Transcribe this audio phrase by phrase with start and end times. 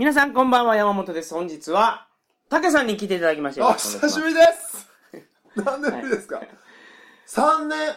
[0.00, 1.34] 皆さんこんばんは、山本です。
[1.34, 2.06] 本日は、
[2.48, 3.68] 竹さんに来ていただきました。
[3.68, 4.88] あ、久しぶりです
[5.54, 6.40] 何年ぶりですか、
[7.26, 7.90] 三 ?3 年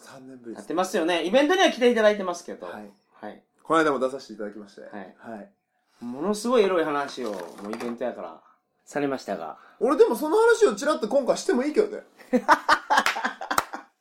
[0.00, 0.66] !3 年ぶりやっです。
[0.66, 1.24] てますよね。
[1.24, 2.66] イベントには来ていただいてますけど。
[2.66, 2.90] はい。
[3.12, 3.40] はい。
[3.62, 4.80] この間も出させていただきまして。
[4.80, 4.90] はい
[5.20, 6.04] はい。
[6.04, 8.40] ものすごいエロい話を、もうイベントやから、
[8.84, 9.56] されましたが。
[9.78, 12.02] 俺でもその話をちらっと今回してもいいけどね。
[12.32, 12.54] なんか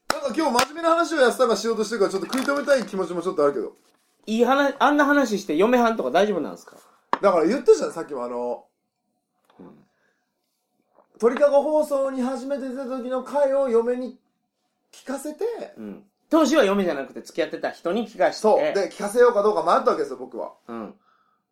[0.10, 3.76] 今日真面目な話を安田がしようとしてるからちょっと食い止めたい気持ちもちょっとあるけど。
[4.28, 6.78] いい話、あんな話して嫁はんとか大丈夫なんですか？
[7.22, 8.66] だから言ったじゃん、さっきもあの、
[11.20, 14.20] 鳥かご放送に初めて出た時の回を嫁に
[14.92, 15.46] 聞かせて、
[15.78, 16.04] うん。
[16.30, 18.42] 当時は嫁じゃなくて付き合ってた人に聞かして。
[18.42, 18.60] そう。
[18.60, 20.52] で、聞かせようかどうか迷ったわけですよ、僕は。
[20.68, 20.94] うん。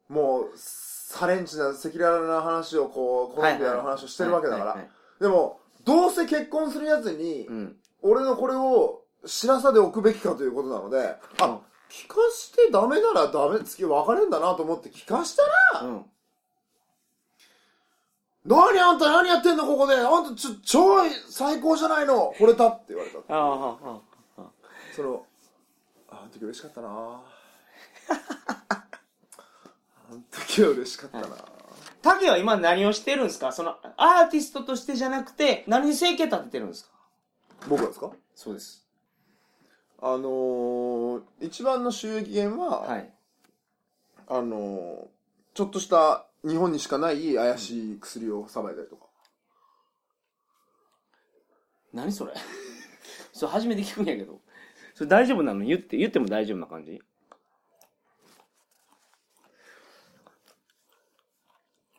[0.09, 5.23] もう、サレンチな、赤裸々な話をこう、コロンビアの話をしてるわけだからはいはいはい。
[5.23, 7.75] でも、どうせ結婚するやつにう、ん。
[8.01, 15.43] 俺のこれを知らさでおくべきかということなので、うんあ、聞かしてダメならダメ、月別れんだなと思って聞かした
[15.79, 16.05] ら、うん。
[18.45, 19.95] 何あんた何やってんのここで？
[19.95, 23.17] あんたちょ、超最高じゃないの惚れたって言われた。
[23.17, 23.99] ああ、あ
[24.37, 24.43] あ。
[24.95, 25.25] その、
[26.09, 27.23] ああの時嬉しかったな あ
[30.11, 31.27] の時は嬉しかったな、
[32.01, 33.51] 竹は今何をしてるんですか？
[33.51, 36.91] その、アーティストとしてじゃなくて、何に生計立ててるんですか？
[37.67, 38.11] 僕はですか？
[38.35, 38.84] そうです。
[40.01, 43.13] あのー、一番の収益源は、はい。
[44.27, 45.07] あのー、
[45.53, 49.05] ちょっとした日本にしかない怪しい薬をさばいたりとか。
[51.93, 52.33] 何それ？
[53.33, 54.41] それ初めて聞くんやけど。
[54.93, 55.65] それ大丈夫なの？
[55.65, 57.01] 言って、言っても大丈夫な感じ？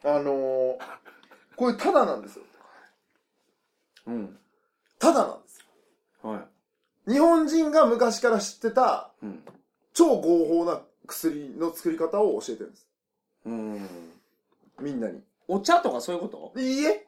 [0.05, 0.79] あのー、
[1.57, 2.45] これただなんですよ。
[4.07, 4.39] うん。
[4.99, 5.59] ただなんです
[6.23, 6.31] よ。
[6.31, 6.49] は
[7.07, 9.27] 日本人が昔から知ってたい。
[9.27, 9.43] うん。
[9.95, 12.89] 超合法な薬の作り方を教えてるんです。
[13.47, 13.89] うん。
[14.81, 15.21] みんなに。
[15.49, 16.61] お茶とかそういうこと？
[16.61, 17.07] いいえ。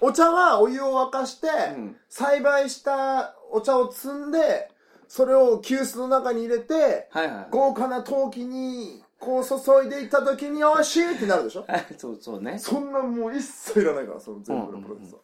[0.00, 1.96] お茶はお湯を沸かして、うん。
[2.08, 4.70] 栽培したお茶を摘んで、
[5.06, 7.46] それを急須の中に入れて、はいはい。
[7.50, 9.54] 豪華な陶器にこう注
[9.86, 11.64] いでいった時においしいってなるでしょ？
[11.68, 12.58] はい、そうそうね。
[12.58, 15.20] そんなもう一切いらないから、その全部のプロセスは。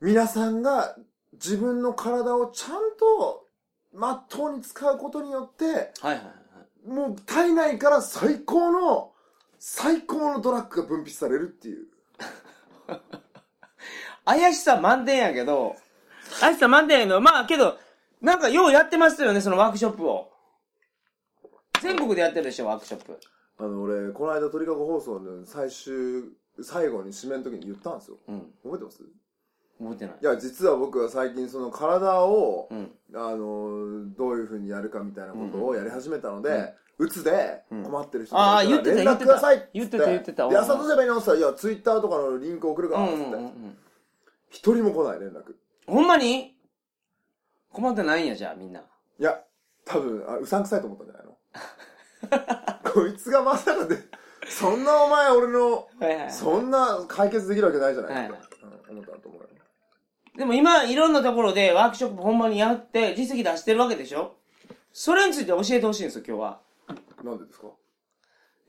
[0.00, 0.96] 皆さんが
[1.42, 3.48] 自分の体をちゃんと
[3.92, 6.22] まっとうに使うことによって、はいはいは
[6.86, 6.88] い。
[6.88, 9.12] もう体内から最高の、
[9.58, 11.86] 最高のドラッグが分泌されるっていう。
[14.24, 15.74] 怪しさ満点やけど、
[16.40, 17.76] 怪しさ満点やけど、まあけど、
[18.20, 20.30] なんかようやってますよね、そのワークショップを。
[21.80, 23.18] 全国でやってるでしょ、ワークショップ。
[23.58, 26.24] あの、俺、この間鳥かご放送の最終、
[26.62, 28.18] 最後に締めの時に言ったんですよ。
[28.28, 28.54] うん。
[28.62, 29.02] 覚えてます？
[29.82, 30.24] 覚えてないい。
[30.24, 32.90] や、実は僕は最近その体を、うん。
[33.14, 43.22] あの、どういう風にやるかみたいなことをやり始めたので、うつでうん困ってる人あーがいたら連絡くださいっつって言ってた言ってたで、朝どうすればいいのって言ったら、いや、ツイッターとかのリンク送るから、つって。
[44.50, 45.54] 一人も来ない連絡。
[45.86, 46.54] ほんまに？
[47.72, 48.80] 困ってないんや、じゃあ、みんな。
[48.80, 48.84] い
[49.18, 49.42] や、
[49.84, 51.32] 多分、あうさんくさいと思ったんじゃないの？
[52.92, 53.96] こいつがまさかで、
[54.48, 56.30] そんなお前俺の、はいはい。
[56.30, 58.56] そんな解決できるわけないじゃないですか。
[58.90, 59.48] うん、思ったと思うよ。
[60.36, 64.34] でも今、いろんなところでワークショップほんまにやって、実績出してるわけでしょ？
[64.92, 66.60] それについて教えてほしいんですよ、今日は。
[67.22, 67.66] なんでですか？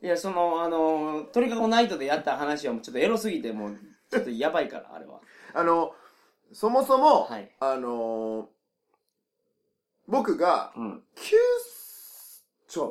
[0.02, 3.78] いや、その、あの、鳥かごナイトでやった話はもうちょっとエロすぎて、もう、
[4.10, 5.20] ちょっとやばいから、 あれは。
[5.54, 5.94] あの、
[6.52, 8.48] そもそも、はいあの
[10.06, 11.02] 僕が、うん。
[11.14, 11.34] 九
[12.76, 12.88] 違うわ。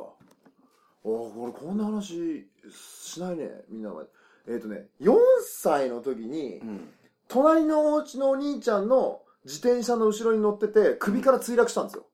[1.04, 4.10] おー俺こんな話しないね、みんなの前で。
[4.48, 5.14] えっ、とね、4
[5.46, 6.92] 歳の時に、うん。
[7.28, 12.06] 隣のお家のお兄ちゃんの自転車の後ろに乗ってて、首から墜落したんですよ。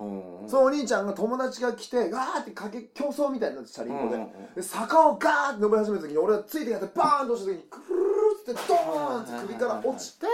[0.00, 0.48] うん。
[0.48, 4.14] そのお兄ちゃんが友達が来て、ガーってかけ、競争みたいになってチャリンコで。
[4.16, 10.26] うんうんうんで、坂をガーって登り始めた時に、俺はついてやってバーンと落ちた時に、クルルルってドーンって首から落ちて。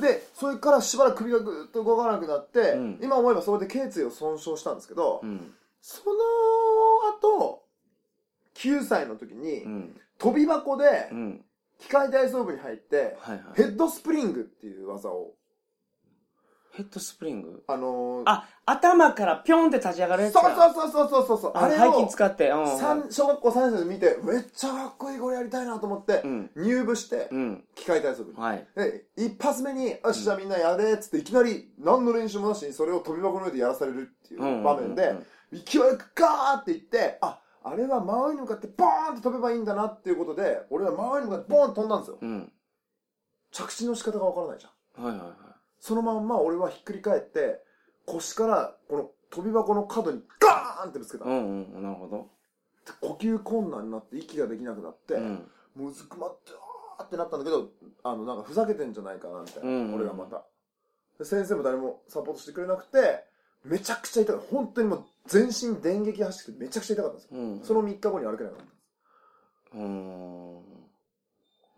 [0.00, 5.52] で、それからしばらく首がぐーっと動かなくなって、うん今思えばそれで頸椎を損傷したんですけど、うん。
[5.82, 6.16] その
[7.36, 7.64] 後、
[8.54, 10.00] 9歳の時に、うん。
[10.18, 11.44] 飛び箱でうん。
[11.78, 13.42] 機械体操部に入って、はいはい。
[13.54, 15.34] ヘッドスプリングっていう技を、
[16.72, 17.64] ヘッドスプリング？
[17.66, 20.72] あのー、あ、頭からピョンって立ち上がるやつそうか。
[20.72, 22.50] そうそうそうそうそう、ああれを背筋、使って。
[22.50, 22.78] うん。
[22.78, 26.50] 三小学校3年生で見て、めっちゃかっこいいこれやりたいなと思ってう、ん。
[26.56, 27.64] 入部して、うん。
[27.74, 28.38] 機械体操部に。
[28.38, 28.66] はい。
[28.76, 35.16] で、一発目に、よし、じゃあみんなやれっつって、いきなり、何の練習もなしに、それを飛び箱の上でやらされるっていう場面で、
[35.52, 42.18] 勢いよくガーっていって、あ、あれは真上に向かってボーンって飛べばいいんだなっていうことで、俺は真上に向かってボーンと飛んだんですよ。
[42.20, 42.52] うん。
[43.50, 45.04] 着地の仕方がわからないじゃん。
[45.04, 45.36] はいはいはい。
[45.80, 47.62] そのまんま俺はひっくり返って、
[48.06, 51.30] 腰から、この飛び箱の角にガーンってぶつけたの。
[51.30, 52.30] うんうん、なるほど。
[52.86, 55.50] で呼吸困難になって息ができなくなって、うん。
[55.76, 56.52] もううずくまって、
[56.98, 57.70] あーってなったんだけど、
[58.02, 59.68] あの、なんかふざけてんじゃないかな、みたいな。
[59.68, 60.44] うんうんうん俺がまた。
[61.18, 63.24] で先生も誰もサポートしてくれなくて、
[63.68, 64.48] めちゃくちゃ痛かった。
[64.50, 67.40] 本当にもう全身電撃走っててめちゃくちゃ痛かったんですよ。
[67.40, 67.60] うん。
[67.62, 68.78] その3日後に歩けなかったんです。
[69.74, 70.62] うーん。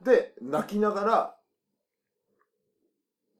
[0.04, 1.36] で、泣きながら、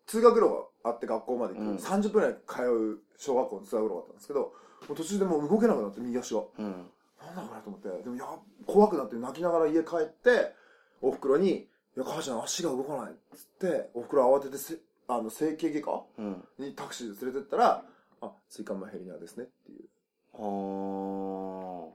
[0.06, 4.52] 通学路があって学校まで行く、うん30分ぐらい通う小学校の通学路があったんですけど、
[4.88, 6.42] 途中でもう動けなくなって右足が。
[6.58, 6.86] うん。
[7.24, 8.24] なんだこれと思って、でもいや、
[8.66, 10.54] 怖くなって泣きながら家帰って、
[11.00, 16.44] お袋に、いや、母ちゃん足が動かないっつって、お袋慌ててせ、あの、整形外科うん。
[16.58, 17.84] にタクシーで連れてったら、
[18.20, 19.88] あ、椎間板ヘルニアですねっていう。
[20.32, 21.88] は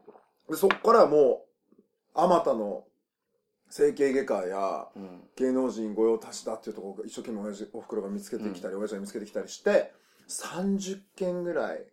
[0.49, 1.79] で、そっからもう、
[2.13, 2.85] あまたの
[3.69, 4.87] 整形外科や。
[5.35, 9.93] 芸能人御用達だっていうところを一生懸命親父、お袋が見つけてきたり、親父が見つけてきたりして、
[10.27, 11.85] 30件ぐらい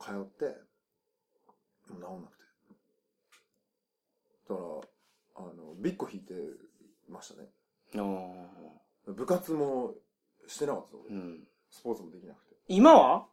[0.00, 0.54] 通って、で
[1.94, 2.44] も治んなくて。
[4.48, 4.62] だか
[5.36, 6.34] ら、あの、ビッコ引いて
[7.08, 7.48] ましたね。
[7.96, 8.00] あ
[9.08, 9.12] あ。
[9.12, 9.94] 部活も
[10.46, 11.48] してなかったです俺うん。
[11.70, 12.49] スポーツもできなくて。
[12.72, 13.26] 今は？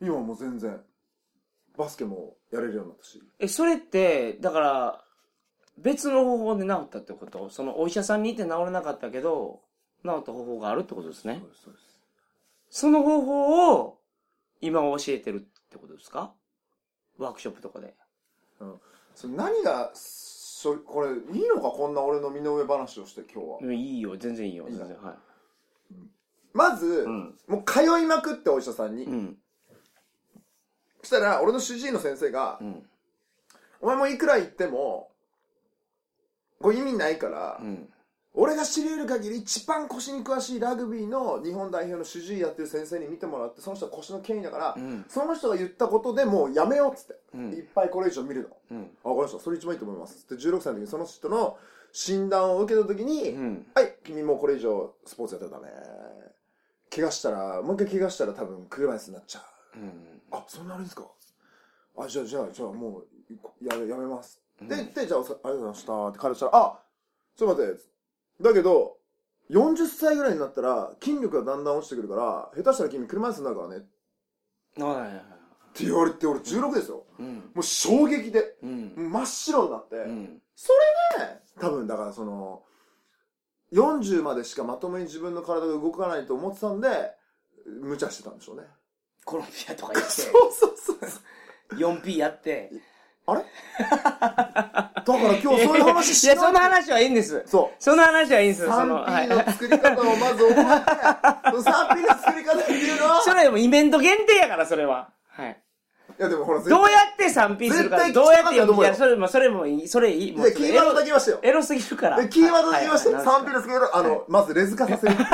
[0.00, 0.80] 今はもう全然、
[1.76, 3.20] バスケもやれるようになったし。
[3.40, 5.04] え、それって、だから、
[5.76, 7.50] 別の方法で治ったってこと？
[7.50, 9.60] そのお医者さんに行って治れなかったけど、
[10.04, 11.40] 治った方法があるってことですね？
[11.40, 11.48] そう。
[11.50, 12.00] です、そうです。
[12.70, 13.98] その方法を
[14.60, 16.32] 今教えてるってことですか？
[17.18, 17.96] ワークショップとかで。
[19.16, 21.70] それ何が、そこれ、いいのか？
[21.70, 23.58] こんな俺の身の上話をして今日は。
[23.62, 25.02] うんいいよ、全然いいよ、いいな全然。
[25.02, 25.16] は
[26.52, 26.98] まず、い。
[27.04, 27.38] うん。
[27.46, 29.04] もう通いまくってお医者さんに。
[29.04, 29.38] うん。
[31.02, 32.86] そしたら、俺の主治医の先生がう、ん。
[33.80, 35.10] お前もいくら言っても、
[36.60, 37.88] これ意味ないから、うん。
[38.32, 45.04] 俺が知り得る限り一番腰に詳しいラグビーの日本代表の主治医やってる先生に見てもらって、その人は腰の権威だから、うん。
[45.08, 48.48] その人が言ったことでもうやめようっつって、うんいっぱいこれ以上見るの。
[48.70, 48.90] うん。
[49.04, 49.40] あ、わかりました。
[49.42, 50.28] それ一番いいと思います。
[50.28, 51.58] で、16歳の時にその人の
[51.92, 53.66] 診断を受けた時に、うん。
[53.74, 55.72] はい、君もうこれ以上スポーツやったらダメ。
[56.94, 59.44] 怪我したら、もう一回怪我したら多分車椅子になっちゃ
[59.76, 59.78] う。
[59.78, 60.20] うん。
[60.32, 61.04] あ、そんなあれですか？
[61.96, 63.06] あ、じゃあ、じゃあ、じゃあもう、
[63.64, 64.40] やめ、やめます。
[64.60, 66.80] うんで、で、じゃあ、ありがとうございましたって彼したら、あ、
[67.36, 67.82] ちょっと待って。
[68.42, 68.96] だけど、
[69.50, 73.76] 40歳ぐらいになったら、筋力がだんだん落ちてくるから、下手したら君車椅子になるからね。
[73.78, 73.80] っ
[74.74, 75.24] てはいはいはい。
[75.78, 77.04] 言われて、俺16ですよ。
[77.18, 77.34] うん。
[77.54, 78.92] もう衝撃で、うん。
[78.96, 80.24] 真っ白になって、うん。
[80.24, 80.40] ね
[81.58, 82.62] 多分だからその、
[83.72, 86.88] 40までしかまともに自分の体が動かないと思ってたんで、
[87.82, 88.64] 無茶してたんでしょうね。
[89.24, 91.76] コロンビアとか行っ そうて、そうそう。
[91.76, 92.70] 4P やって。
[93.26, 93.44] あれ？
[93.80, 96.26] だから今日そういう話しい？
[96.28, 97.42] や、ないその話はいいんです。
[97.46, 97.82] そう。
[97.82, 98.94] その話はいいんですよ、その。
[98.96, 99.28] は 3P い。
[99.28, 105.10] の作り方をまず覚えて、その 3P の作り方っていうのは、 それでもイベント限定やから、それは。
[106.20, 106.30] はい。
[106.30, 110.32] いやでもほら、どうやって 3P するか、絶対どうやって聞きたかったと思うよいや、それも、それもいい、それいい。
[110.36, 111.48] もうで、キーワードだけエ言いましたよロ。
[111.48, 112.16] エロすぎるから。
[112.20, 113.16] で、キーワードだけ言いましたよ。
[113.16, 115.14] はい 3P の作り方、あの、まずレズ化させる。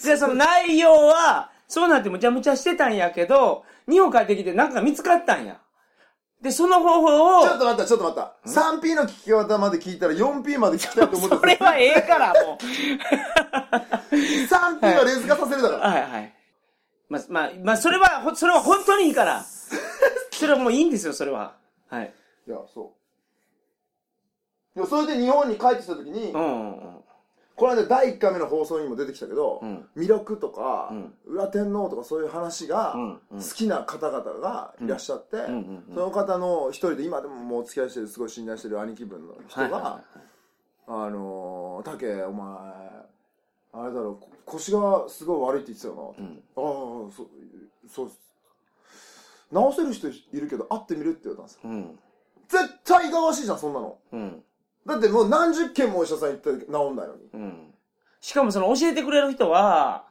[0.00, 5.58] じゃあその内容は、そうなってむちゃむちゃしてたんやけど、日本帰ってきてなんか見つかったんや。
[6.42, 8.36] で、その方法をちょ、っと待った、ちょっと待った。
[8.46, 12.64] 3P の聞き方まで聞いたら 4P まで聞きたいと思ったんそですれはええから、もう。
[14.14, 15.88] 3P はレズ化させるだから。
[15.88, 16.34] はいはい。
[17.14, 19.44] まあ、まあ、まあ、それは、ほそれは本当にいいから。
[20.32, 21.54] それはもういいんですよ、それは。
[21.88, 22.12] はい。
[22.46, 23.04] いや、そう。
[24.74, 27.00] でもそれで日本に帰ってきた時に、うんうん
[27.56, 42.46] この間第1回目の放送にも出てきたけど、うん魅力とか、うん裏天皇とかそういう話がうんうん好きな方々がいらっしゃって、うんうんうんその方の一人で今でももうお付き合いしてるすごい信頼してる兄貴分の人が、はいはいはあのー、竹お前
[43.72, 46.28] あれだろこ腰がすごい悪いって言ってたよな、い。
[46.28, 46.42] うん。
[46.56, 47.26] ああそう
[47.92, 48.10] そう
[49.52, 51.98] 直せる人いるけど会ってみるって言われたんですようん。
[52.48, 54.42] 絶対いかがわしいじゃんそんなのうん。
[54.86, 57.74] だってもう何十件もお医者さん行って治んないのにうん。
[58.20, 60.06] しかもその教えてくれる人は、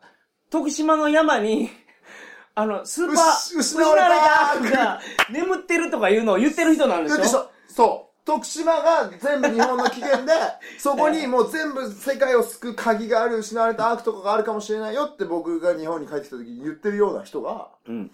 [0.52, 1.70] 徳島の山に、
[2.56, 7.18] あの、スーパー、失失われた失わ れたが眠ってるとかいうのを言ってる人なんでしょ？
[7.18, 10.32] でしょそう徳島が全部日本の起源で
[10.80, 18.12] そこにもう全部世界を救う鍵がある失われたアークとかがあるかもしれないよって僕が日本に帰ってきた時に言ってるような人がうん。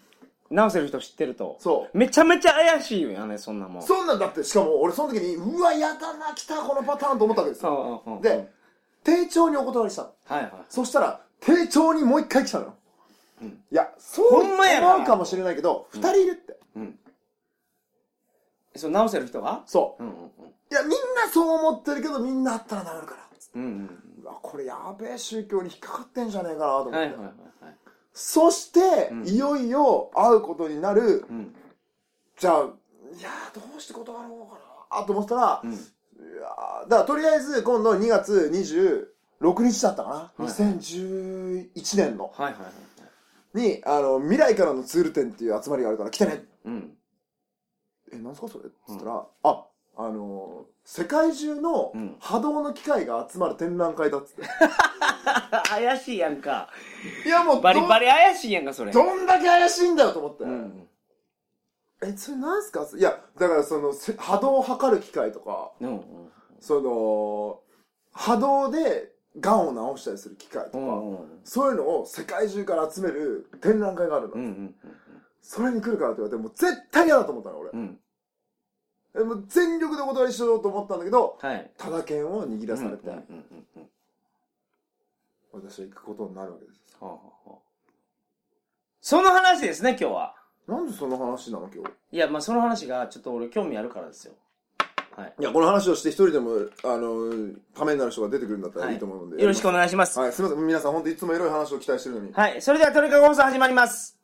[0.50, 1.58] 直せる人知ってると。
[1.60, 3.84] そうめちゃめちゃ怪しいよね、そんなもん。
[3.84, 8.22] そんなんだってしかも俺その時にうわやだな来たこのパターンと思ったわけですようんうんうん。
[8.24, 8.52] で
[9.04, 10.52] 丁重にお断りしたのはいはい。
[10.70, 12.74] そしたら丁重にもう一回来たのよ、
[13.42, 17.00] うんいやそうほんまやな思うかもしれないけど二、人いるってうん。
[18.80, 20.16] そう、直せる人がそううんうん
[20.72, 20.98] いやみんな
[21.32, 23.22] そう思ってるけどみんなあったら治るから
[23.56, 23.62] うん。
[23.64, 26.96] うんうわこれやべえ宗教に引っかかってんじゃねえかなと思って、うん。
[26.96, 27.26] はいはいはい
[27.66, 27.76] はい。
[28.14, 31.56] そして、うんいよいよ会うことになる、うん。
[32.38, 35.72] じゃあ、いやーどうして断ろうかなと思ったら、うん。
[35.72, 42.70] いやーだからとりあえず今度2月26日だったかな、はい2011年のはいはいは
[43.56, 43.58] い。
[43.58, 46.92] にあの未来からのツール展っていう集まりがあるから来てねうん。
[48.14, 48.48] えなんすか？
[48.48, 49.66] それっつったら、あ
[49.98, 54.42] あのー世界中のうん波動の機械が集まる展覧会だっつって、
[55.70, 56.70] 怪しいやんか。
[57.26, 58.92] いやもうどバリバリ怪しいやんか、それ。
[58.92, 60.88] どんだけ怪しいんだよと思って、うん。
[62.02, 62.88] えそれなんすか？
[62.98, 65.90] いやだからそのせ波動を測る機械とかうん。
[65.90, 66.32] うん。
[66.60, 67.60] その
[68.12, 70.82] 波動でがんを治したりする機械とか、う
[71.14, 71.42] ん。
[71.44, 74.34] そういうのを世界中から集める展覧会があるの。
[74.34, 74.42] うん。
[74.42, 74.76] うん。
[75.42, 77.78] それに来るからって言われて、もう絶対嫌だと思ったの、俺う。
[77.78, 78.00] ん。
[79.16, 81.72] えもう全力でお断りしようと思ったんだけど、はい。
[81.78, 83.90] ただ券を握らされて、うんうんうんうん
[85.52, 86.80] 私は行くことになるわけです。
[87.00, 87.60] はあはあはあ
[89.02, 90.36] その話ですね、今日は。
[90.68, 92.16] なんでその話なの、今日？
[92.16, 94.36] いや、まあその話がちょっと俺興味あるからですよ。
[95.16, 95.34] はい。
[95.40, 96.52] いや、この話をして一人でも、
[96.84, 99.42] あの、ためになる人が出てくるんだったらいいと思うので。
[99.42, 100.20] よろしくお願いします。
[100.20, 100.68] はい、すみません。
[100.68, 102.34] 皆さん、本当いつもエロい話を期待してるのに。
[102.34, 102.62] はい。
[102.62, 104.19] それではトリカゴ放送始まります。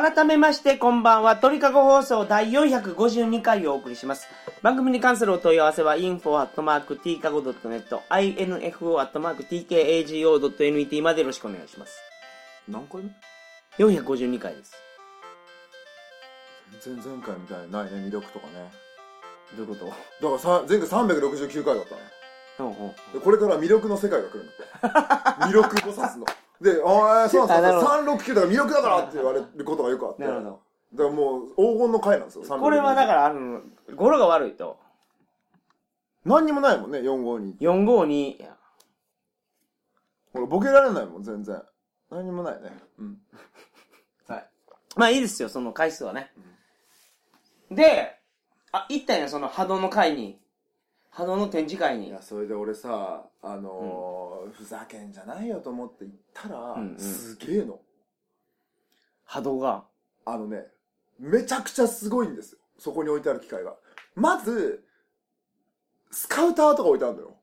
[0.00, 1.34] 改めまして、こんばんは。
[1.36, 4.28] 鳥かご放送第452回をお送りします。
[4.62, 7.98] 番組に関するお問い合わせは、info.tkago.net、
[9.40, 11.98] info.tkago.net までよろしくお願いします。
[12.68, 13.10] 何回目
[13.84, 14.72] ？452回です。
[16.80, 18.70] 全然前回みたいにないね、魅力とかね。
[19.56, 19.86] どういうこと？
[19.86, 19.98] だか
[20.34, 22.00] らさ、前回369回だったね。
[22.60, 22.74] うんうん。
[23.14, 24.54] でこれから魅力の世界が来るんだっ
[25.40, 25.44] て。
[25.46, 26.26] 魅力菩薩の。
[26.60, 28.34] で、ああ、そうあなんほですよ。
[28.34, 30.22] 369だから魅力だからって言われることがよくあって。
[30.24, 30.60] なるほど。
[30.94, 33.60] だからもう、黄金の回なんですよ、369これはだから、あの、
[33.94, 34.78] 語呂が悪いと。
[36.24, 37.58] 何にもないもんね、452。
[37.58, 38.56] 452、いや
[40.32, 41.62] ほら、ボケられないもん、全然。
[42.10, 42.72] 何にもないね。
[42.98, 43.18] うん。
[44.26, 44.50] はい。
[44.96, 46.32] まあいいですよ、その回数はね。
[47.70, 48.18] で、
[48.72, 50.40] あ、行ったんや、その波動の会に。
[51.18, 52.22] 波動の展示会にいや、。
[52.22, 57.80] それで俺さ、あのーふざけんじゃないよと思って行ったら、うんうんすげえの。
[59.24, 59.82] 波動が。
[60.24, 60.68] あのね、
[61.18, 62.58] めちゃくちゃすごいんですよ。
[62.78, 63.74] そこに置いてある機械が。
[64.14, 64.84] まず、
[66.12, 67.36] スカウターとか置いてあるのよ。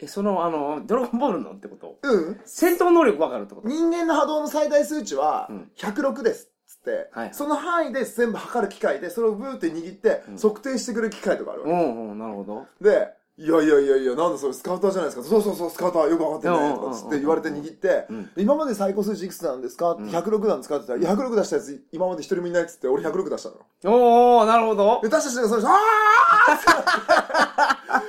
[0.00, 1.98] え、その、あの、ドラゴンボールのってこと？
[2.02, 2.40] うん。
[2.46, 3.68] 戦闘能力わかるってこと？
[3.68, 6.50] 人間の波動の最大数値はうん106です。
[6.66, 11.72] つって、はいその範囲で全部測る機械で、それをブーって握って、うん測定してくれる機械とかあるわけ。
[11.74, 12.66] うんうん、なるほど。
[12.80, 15.28] で、いやいやいやいや、なんだそれスカウターじゃないですか。
[15.28, 16.74] そうそうそう、スカウターよくわかってるね。
[16.74, 19.92] とかつって言われて握って、うん今まで最高数値いくつなんですか？
[19.92, 20.76] ってうん106なんですか？
[20.78, 23.62] って言ったら、いや106出したやつ今まで一人もいないっつって、俺106出したのよ。
[23.84, 25.08] おー、なるほどで、。
[25.08, 25.66] 出した人がそれ、あ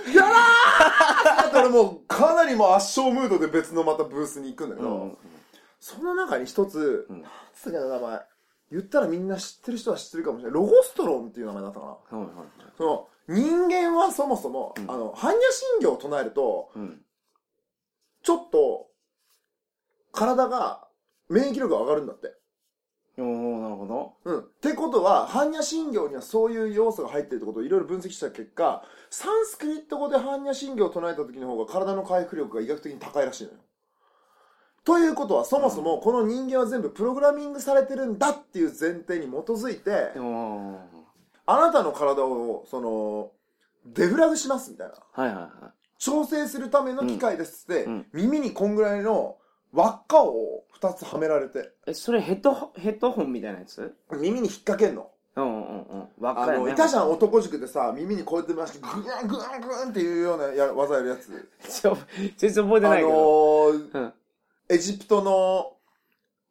[0.09, 5.17] ー やらーって俺もうかなりもう圧勝ムードで別のまたブースに行くんだけど、うん。
[5.79, 8.21] その中に一つ、うんなんつったっけな名前。
[8.71, 10.53] 言ったらみんな知ってる人は知ってるかもしれない。
[10.53, 11.91] ロゴストロンっていう名前だったかな。
[11.91, 12.45] はいはいはい。
[12.77, 17.01] その、人般はそもそも、うんあの、般若心経を唱えると、うん。
[18.23, 18.87] ちょっと、
[20.11, 20.87] 体が、
[21.29, 22.33] 免疫力が上がるんだって。
[23.19, 24.13] おー、なるほど。
[24.23, 24.39] うん。
[24.39, 33.57] ってことは、般若心経にはそういう要素が入ってるってことをいろいろ分析した結果、サンスクリット語で般若心経を唱えた時の方が体の回復力が医学的に高いらしいのよ。
[34.83, 40.98] ということは、そもそもこの人間は全部プログラミングされてるんだっていう前提に基づいて、おー。
[41.51, 43.31] あなたの体を、その、
[43.85, 44.93] デフラグしますみたいな。
[45.11, 49.37] はいはいは調整するための機械ですって、うんうん耳にこんぐらいの
[49.73, 51.61] 輪っかを2つはめられて、い。
[51.87, 53.93] え、それヘッドホ、ヘッドホンみたいなやつ？
[54.11, 55.09] 耳に引っ掛けんの。
[55.35, 56.07] うんうんうん。
[56.19, 61.49] わあの、いたじゃん、男塾でさ、耳にこうやって回して、グワングワングワンっていうようなや技やるやつ。
[61.81, 61.97] ちょ、
[62.37, 63.09] 全然覚えてあないけど。
[63.09, 64.13] のー、うん。
[64.69, 65.78] エジプトの、あ、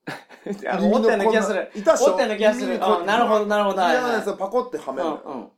[0.80, 1.70] 思ったような気がする。
[1.74, 2.06] いたっしょ？
[2.06, 2.78] 思ったような気がする。
[2.84, 3.80] あ、なるほど、なるほど。
[3.82, 5.08] はい嫌なはいやつをパコってはめる。
[5.08, 5.48] うんうん。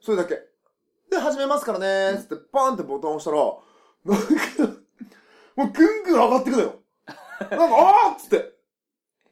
[0.00, 0.38] それだけ。
[1.10, 3.36] で、始めますからねつって、パーンってボタンを押したら、
[4.04, 4.80] なんか、
[5.56, 6.74] もうぐんぐん上がってくのよ。
[7.06, 8.54] なんか、あーっつって。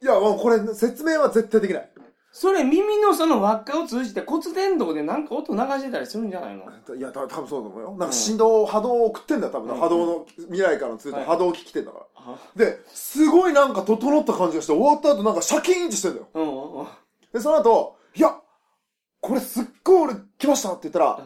[0.01, 1.89] いや、もうこれ、説明は絶対できない。
[2.35, 6.65] それ耳のその輪っかを通じて骨伝導でなんか音流してたりするんじゃないの？
[6.95, 7.89] いや、た多分そうだと思うよ。
[7.91, 11.27] なんか振動、波動を送ってんだよ、多分、うん波動の、未来からの通じてはい。
[11.29, 12.05] 波動機来てんだから。
[12.15, 12.35] あ。
[12.55, 16.27] で、すごいなんか整った感じがして、終わった後なんかシャキーンってしてんだよ。
[16.33, 16.87] うんうんうん。
[17.31, 18.35] で、その後、いや、
[19.21, 21.19] これすっごい俺来ましたって言ったら、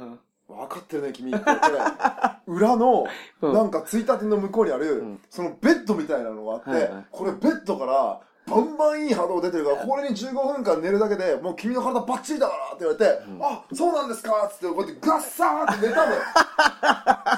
[0.50, 1.66] 分かってるね、君って言って、
[2.48, 3.06] 裏の、
[3.42, 3.54] うん。
[3.54, 5.22] なんか、ついたての向こうにある、うん。
[5.30, 7.06] そのベッドみたいなのがあって、はいはい。
[7.12, 16.22] これベッドから、バンバンいい波動出てるから、これに15分間寝るだけで、もう君の体バッチリだからって言われて、うんあ、そうなんですかっつって、こうやってガッサーって寝たのよ。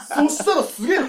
[0.29, 0.99] そしたらすげえ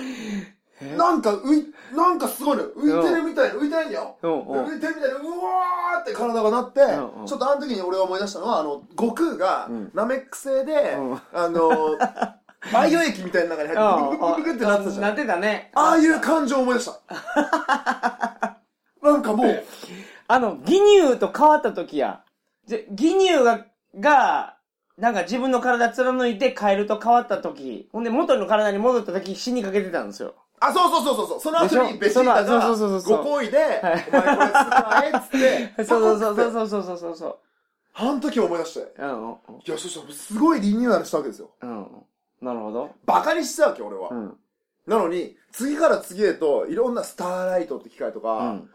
[0.97, 2.71] なんか浮い、なんかすごいのよ。
[2.75, 4.17] 浮いてるみたいな、浮いてないんだよ。
[4.23, 6.81] 浮いてるみたいな、うわーって体がなって、
[7.27, 11.99] ちょっとあの時に俺が思い出したのは、あの、悟空がうん、ナメック星で、うんあの、
[12.73, 15.03] バイオ液みたいな中に入って、ブクブクブクってなってたじゃ。
[15.03, 15.71] なんってたね。
[15.75, 18.57] ああいう感情を思い出した。
[19.03, 19.65] なんかもう、
[20.29, 22.23] あの、義乳と変わった時や。
[22.69, 23.67] で義乳が、
[23.99, 24.57] が、
[24.99, 30.35] なんか自分の体貫いてカエルと変わった時、ほんで元の体に戻った時死にかけてたんですよ。
[30.61, 37.37] あ、そうそうそうそうそう、その後にベジータがそのそうそうそうそうご好意で、おはい前これするわえっつって、 そうそうそうそうそうそうそうそう。
[37.95, 38.95] あの時思い出して。
[38.99, 41.51] うんうんいや、そしたらすごいリニューアルしたわけですよ。
[41.63, 41.79] うん。
[41.79, 41.89] うん。
[42.43, 42.91] なるほど。
[43.07, 44.11] バカにしてたわけ、俺は。
[44.11, 44.37] うん。
[44.87, 48.71] なのに、次から次へと、いろんなスターライトって機械とうか、ん。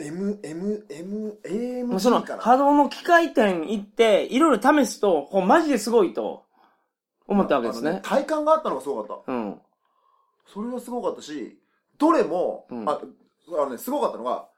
[0.00, 2.42] M、M、M、もうその AMG かな。
[2.42, 6.44] 波動の機械店行って、いろいろ試すと、ほんマジですごいと
[7.26, 8.00] 思ったわけですあのね。
[8.02, 9.32] 体感があったのがすごかった。
[9.32, 9.60] うん。
[10.46, 11.58] それがすごかったし、
[11.98, 14.48] どれも、うんあ、あのね、すごかったのが、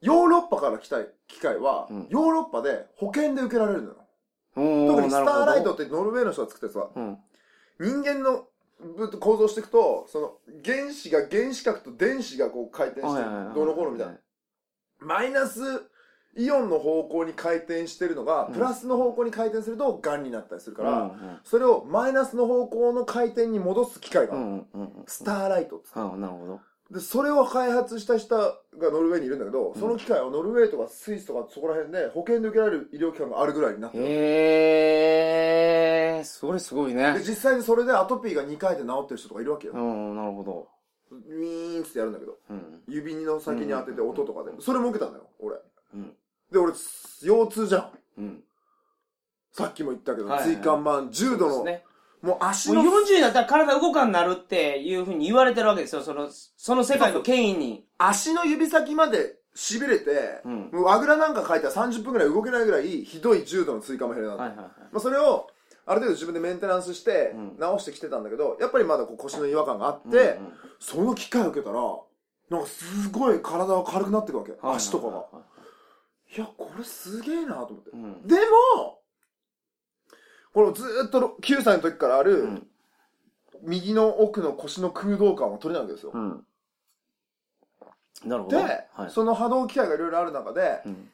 [0.00, 3.96] ヨーロッパから来た機械は、うんヨーロッパで保険で受けられるのよ。
[4.56, 7.18] お特にスターライトっってノルウェーの人が作ったやつは、うん。
[7.80, 8.46] 人間の
[8.80, 10.32] ぶ構造していくと、その
[10.64, 13.22] 原子が原子核と電子がこう回転して、
[13.54, 14.14] どうのこうのみたいな。
[15.00, 15.60] マイナス
[16.36, 24.52] イオンの方向に回転してるのが、うんプラスの方向に回転すると、癌になったりするから、うんそれをマイナスの方向の回転に戻す機械がある、うん。
[24.52, 24.66] うん。
[24.74, 24.90] うん。
[25.06, 26.20] スターライトっつってうん。
[26.20, 26.60] なるほど。
[26.90, 34.04] で、それを開発した人がノルウェーにいるんだけど、その機械はノルウェーとかスイスとかそこら辺で保険で受けられる医療機関があるぐらいになってる。
[34.04, 34.08] へ
[36.18, 37.18] えー、それすごいで、ね。
[37.18, 39.74] 実際にそれでアトピーが2回で治ってる人とかいるわけよ。
[39.74, 40.68] うん、なるほど。
[41.10, 42.82] ウィーンってやるんだけど、うん。
[42.88, 44.50] 指の先に当てて音とかで。
[44.60, 45.56] それも受けたんだよ、俺。
[45.94, 46.12] うん。
[46.52, 47.90] で、俺、腰痛じゃん。
[48.18, 48.44] うん。
[49.52, 51.84] さっきも言ったけど、はいはい椎間板、重度の、ね。
[52.20, 56.02] もう足もうの、40になったら体動かんなるっていうふうに言われてるわけですよ。
[56.02, 57.86] その、その世界の権威に。
[57.98, 64.68] 足の指先まで痺れて、うんもうあぐらなんか書いたら30分くらい動けないぐらいひどい重度の椎間板ヘルなんだはいはいはい。
[64.92, 65.48] まあ、それを
[65.88, 71.80] ある程度自分でメンテナンスしてうん直してきてたんだけど、やっぱりまだこう腰の違和感があって、うんうんその機械を受けたら
[72.50, 75.24] なんかすごい体が軽くなっていくわけ、はいはいはい足とかが
[76.36, 78.26] いやこれすげえなと思って、うん。
[78.26, 79.00] でも
[80.52, 82.66] このずーっと9歳の時からある、うん。
[83.62, 86.44] 右の奥の腰の空洞感は取れないわけですよ、うん。
[88.24, 88.56] なるほど。
[88.56, 89.10] で、はい。
[89.10, 91.08] その波動機械がいろいろある中で、うん。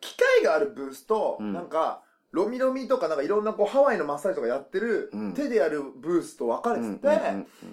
[0.00, 7.08] 機械があるブースと、うんなんか、ロミロミとかなんかいろんなこうハワイのマッサージとかやってる、うん手でやるブースと分かれてて、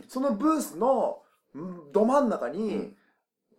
[0.07, 1.19] そのブースの
[1.57, 2.95] んど真ん中に、うん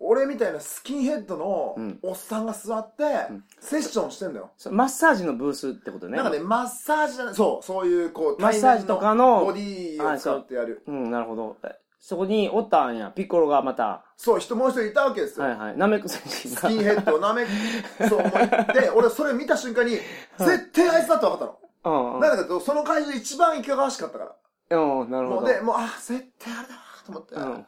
[0.03, 4.51] 俺みたいなスキンヘッドのうんおっさんが座って、んセッションしてんだよ。
[4.71, 6.17] マッサージのブースってことね。
[6.17, 10.83] なんかね、マッサージじゃない、そう、そういうこう、マッサージとかのボディを使ってやる。
[10.87, 11.59] うん、なるほど。
[12.01, 14.05] えそこにおったんや、ピッコロがまた。
[14.17, 15.47] そう、人もう一人いたわけですよ。
[15.47, 15.77] はいはい。
[15.77, 16.61] ナメク星人が。
[16.61, 17.45] スキンヘッドをなめ、
[18.09, 19.99] そう思って、俺それ見た瞬間に、
[20.39, 21.59] 絶対あいつだって分かったの。
[21.85, 22.21] うんうん。
[22.21, 24.25] なんだけど、その会場で一番いかがわしかったか
[24.71, 24.79] ら。
[24.79, 25.41] うん、なるほど。
[25.43, 27.35] もうで、もう、あ、絶対あれだなと思って。
[27.35, 27.67] うん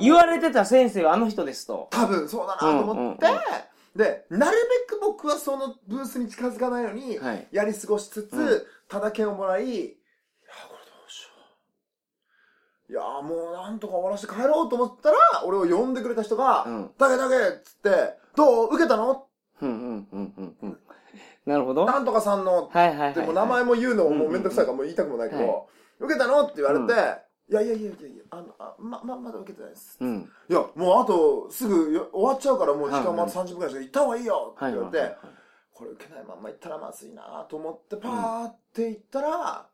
[0.00, 1.88] 言われてた先生はあの人ですと。
[1.90, 3.40] 多分そうだなと思って、うんうん
[3.96, 4.56] で、なる
[4.88, 7.48] べく僕はそのブースに近づかないように、はい。
[7.50, 11.40] やり過ごしつつ、うんただ券をもらい、いや、これどうしよう。
[12.90, 16.90] いや、もうなんとか終わらせて帰ろうと思ったら、俺を呼んでくれた人が、うん。
[16.96, 19.26] だけだけっつって、どう受けたの？
[19.60, 20.78] うんうんうんうんうん。
[21.44, 21.84] なるほど。
[21.84, 23.14] はなんとかさんの、いはいはい。
[23.14, 25.64] でも名前も言うのもうめんどくさいからもう言いたくもないけど、は
[26.00, 26.44] 受けたの？
[26.44, 26.88] って言われて、うん
[27.50, 29.96] いやいやいやいやいや、あの、あま、ま、まだ受けてないです。
[29.98, 30.30] うん。
[30.50, 35.18] いや、もうあとすぐよ終わっちゃうからもう時間まだはい30分くらいしか行った方がいいよってはい言われて、はいはい。
[35.72, 39.66] これ受けないまんま行ったらまずいなと思ってパーって行ったら、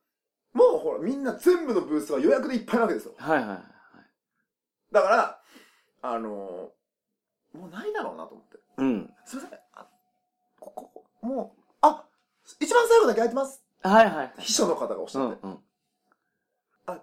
[0.54, 3.14] もうほらみんな全部のブースは予約でいっぱいなわけですよ。
[3.18, 3.58] はいはいはい。
[4.92, 5.42] だから、
[6.02, 8.58] あのーもうないだろうなと思って。
[8.78, 9.14] うん。
[9.24, 9.58] すいません。
[9.74, 9.86] あ
[10.58, 12.04] ここ、もう、あ
[12.58, 13.62] 一番最後だけ空いてます。
[13.82, 14.32] はいはいはい。
[14.38, 15.38] 秘書の方がおっしゃって。
[15.42, 15.58] うんうん。
[16.86, 17.00] 入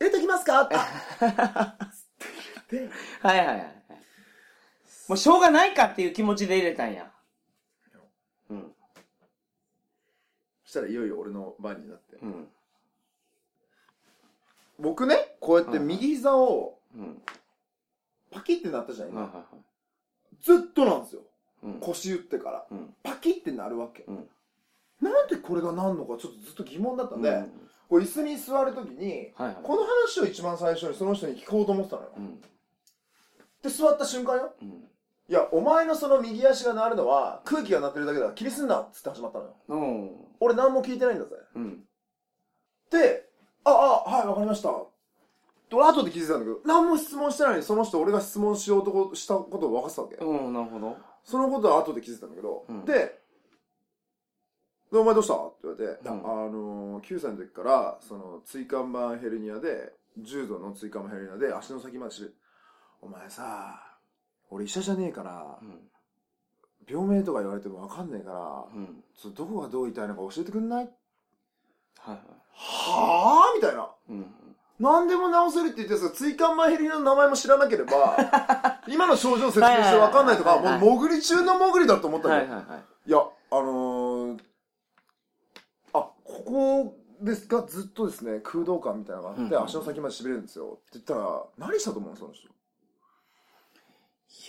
[0.00, 0.66] れてきますか？
[0.68, 1.78] あ
[2.68, 2.88] で、
[3.20, 3.84] はいはいはい。
[5.08, 7.12] もうしょうがないかっていう気持ちで入れたんや。
[8.50, 8.74] うん。
[10.61, 12.16] そしたらいよいよ俺の番になって。
[12.22, 12.48] うん。
[14.80, 17.22] 僕ね、こうやって右膝をうん。
[18.30, 19.56] パキってなったじゃん、いはいはい。
[20.40, 21.22] ずっとなんですよ。
[21.62, 21.74] うん。
[21.80, 22.66] 腰打ってから。
[22.70, 22.94] うん。
[23.02, 24.04] パキってなるわけ。
[24.08, 24.26] うん。
[25.02, 27.52] なんでこれがなんのかちょっとずっと疑問だったんで、うん
[27.90, 29.56] こう椅子に座るときに、はいはい。
[29.62, 32.08] この話を一番最初にその人に聞こうと思ってたのよ。
[32.16, 32.40] うん。
[33.62, 34.54] で、座った瞬間よ。
[34.62, 34.68] うん。
[34.68, 38.32] いや、お前のその右足が鳴るのは空気が鳴ってるだけだ。
[38.32, 39.54] 気にすんなっつって始まったのよ。
[39.68, 40.10] うん。
[40.42, 41.36] 俺何も聞いてないんだぜ。
[41.54, 41.84] うん。
[42.90, 43.28] で、
[43.64, 44.70] あ、あ、はい、わかりました。
[44.70, 50.16] で俺後で気づいたんだけど、何も質問してないのにその人俺が質問しようとこしたことを分かってたわけ。
[50.16, 50.96] うん、なるほど。
[51.24, 53.22] そのことは後で気づいたんだけど、うんで、
[54.92, 55.34] で、お前どうした？
[55.34, 62.30] って言われて、うんあのー、9歳の時から、その、椎間板ヘルニアで、重度の椎間板ヘルニアで足の先までし
[63.00, 63.80] お前さ、
[64.50, 65.88] 俺医者じゃねえからう、ん。
[66.88, 69.34] 病名とか言われてもわかんねえから、うん。
[69.34, 70.90] どこがどう痛いのか教えてくんない？
[71.98, 72.18] はいはい。
[72.54, 73.88] はぁみたいな。
[74.10, 74.26] うん。
[74.80, 82.42] 何でも治せるって言ってさ、椎間板ヘルニアの名前も知らなければ、 今の症状説明してわかんないとか、もう潜り中の潜りだと思ったんだよ。
[82.42, 82.84] はいはいはい。
[83.06, 84.42] いや、あのー、
[85.92, 90.64] あ、ここですがずっとですね、空洞感みたいなのがあって、うん足の先まで痺れるんですよ。
[90.64, 92.48] って言ったら、何したと思うのその人？
[92.48, 92.50] い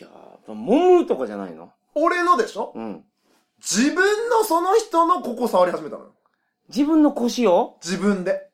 [0.01, 1.71] やー、揉むとかじゃないの？
[1.95, 2.73] 俺のでしょ？
[2.75, 3.03] うん。
[3.59, 6.13] 自分のその人のここ触り始めたのよ。
[6.69, 7.77] 自分の腰を？
[7.83, 8.49] 自分で。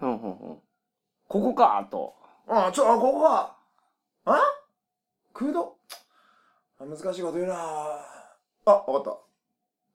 [0.00, 0.58] うんうんうん。
[1.28, 2.14] ここかと。
[2.48, 3.56] あ、ちょ、あ、ここか。
[4.24, 4.40] あ？
[5.32, 5.76] 空洞？
[6.80, 9.10] あ難しいこと言うなあ、わかった。
[9.12, 9.20] っ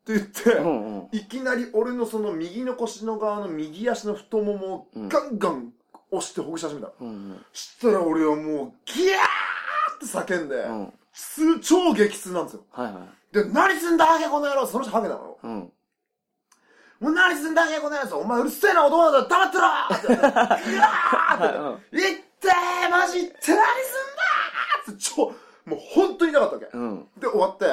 [0.06, 1.10] て言って、うんうん。
[1.12, 5.74] いきなり俺のその右の腰の側の右足の太ももをガンガン
[6.12, 6.94] 押してほぐし始めたの。
[7.02, 7.46] うんうん。
[7.54, 10.94] したら俺はもうギャーって叫んで、うん。
[11.15, 12.65] す超激痛なんですよ。
[12.71, 13.34] はいはい。
[13.34, 15.39] で、何すんだハゲこの野郎その人ハゲなのよ。
[15.43, 15.71] うん。
[16.99, 25.34] もう何すんだハゲこの野郎お前うるせえな男なんだ黙ってろって言って、ギャーってはい言ってーマジって何すんだーって超、
[25.65, 26.67] もう本当に痛かったわけ。
[26.73, 27.08] うん。
[27.17, 27.65] で、終わって、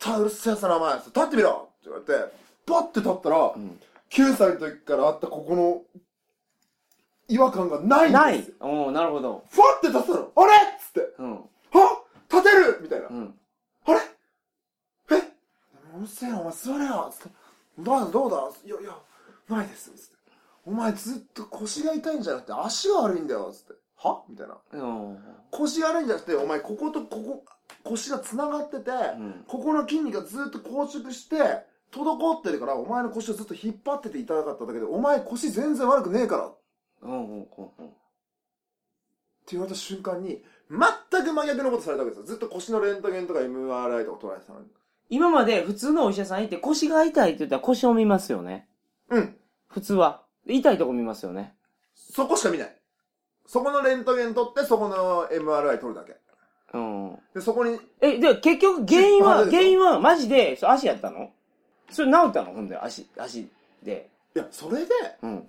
[0.00, 2.34] たうるせえやつだなお前立ってみろって言われて、
[2.66, 3.80] パッて立ったら、うん。
[4.10, 5.82] 9歳の時からあったここの
[7.28, 8.54] 違和感がないんですよ。
[8.60, 9.44] ないおーなるほど。
[9.50, 10.32] ふわって立ったの。
[10.34, 11.14] あれっつって。
[11.18, 11.44] うん。
[12.36, 13.08] は立てるみたいな。
[13.08, 13.34] うん。
[13.84, 14.00] あれ？
[15.10, 15.14] え？
[15.96, 17.28] うるせえな、お前座れよつって。
[17.78, 18.50] どうだ、どうだ？
[18.64, 18.98] いや、いや、
[19.48, 19.90] ないです。
[19.90, 20.16] つって。
[20.64, 23.52] お前ずっと腰が痛いんじゃなくて足が悪いんだよ。
[23.52, 23.74] つって。
[23.96, 24.22] は？
[24.28, 24.58] みたいな。
[24.72, 25.18] うん。
[25.50, 27.44] 腰が悪いんじゃなくて、お前こことここ、
[27.84, 29.44] 腰が繋がってて、うん。
[29.46, 31.36] ここの筋肉がずっと硬直して、
[31.92, 36.46] 滞ってるから、お前の腰をずっと引っ張ってて痛かっただけで、お前腰全然悪くねえから。
[36.46, 36.56] って
[37.02, 37.12] うん。
[37.12, 37.40] うん。
[37.42, 37.46] うん。
[39.50, 40.42] 言われた瞬間に、
[40.72, 42.26] 全く真逆のことされたわけですよ。
[42.26, 44.66] ずっと腰のレントゲンとか MRI とか捉えてたのに。
[45.10, 48.66] 今まで普通のお医者さん行って腰が痛いって言ったら腰を見ますよね。
[49.10, 49.36] うん。
[49.68, 50.22] 普通は。
[50.46, 51.54] で痛いとこ見ますよね。
[51.94, 52.76] そこしか見ない。
[53.46, 56.16] そこのレントゲン取って、そこの MRI 取るだけ。
[56.72, 57.18] うん。
[57.34, 61.30] で、そこに、え、で、結局原因は、原因はマジで、そ足やったの？
[61.90, 62.52] それ治ったの？
[62.52, 63.46] ほんで、足、足
[63.82, 64.08] で。
[64.34, 65.46] いや、それで、うん。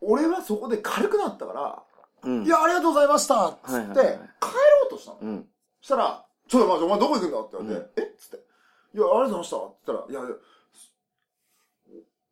[0.00, 1.82] 俺はそこで軽くなったから、
[2.26, 2.44] うん。
[2.44, 5.18] いや、ありがとうございましたっつって、はいはいはい帰ろうとしたの。
[5.22, 5.48] うん。
[5.80, 8.06] そしたら、ちょっと待って、お前どこ行くんだって言われて、うんえ？
[8.06, 8.36] っつって。
[8.36, 10.36] いや、ありがとうございましたって言ったら、いやいや、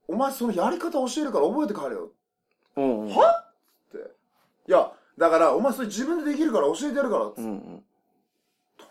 [0.07, 2.11] お前そのやり方教えるから覚えて帰れよ
[2.77, 3.01] うん。
[3.03, 3.17] うん。
[3.17, 3.45] は？
[3.89, 3.99] って。
[4.69, 7.43] いや、だから、お前それ自分でできるから教えてやるからっつって。
[7.43, 7.85] うんうん。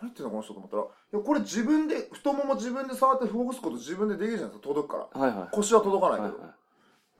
[0.02, 5.20] 言ってんのこの人と思ったら、いや、これ自分で、太もも自分で触ってほぐすこと自分でできるじゃないですか、届くから。
[5.20, 5.48] はいはい。
[5.52, 6.38] 腰は届かないけど。
[6.38, 6.54] はいは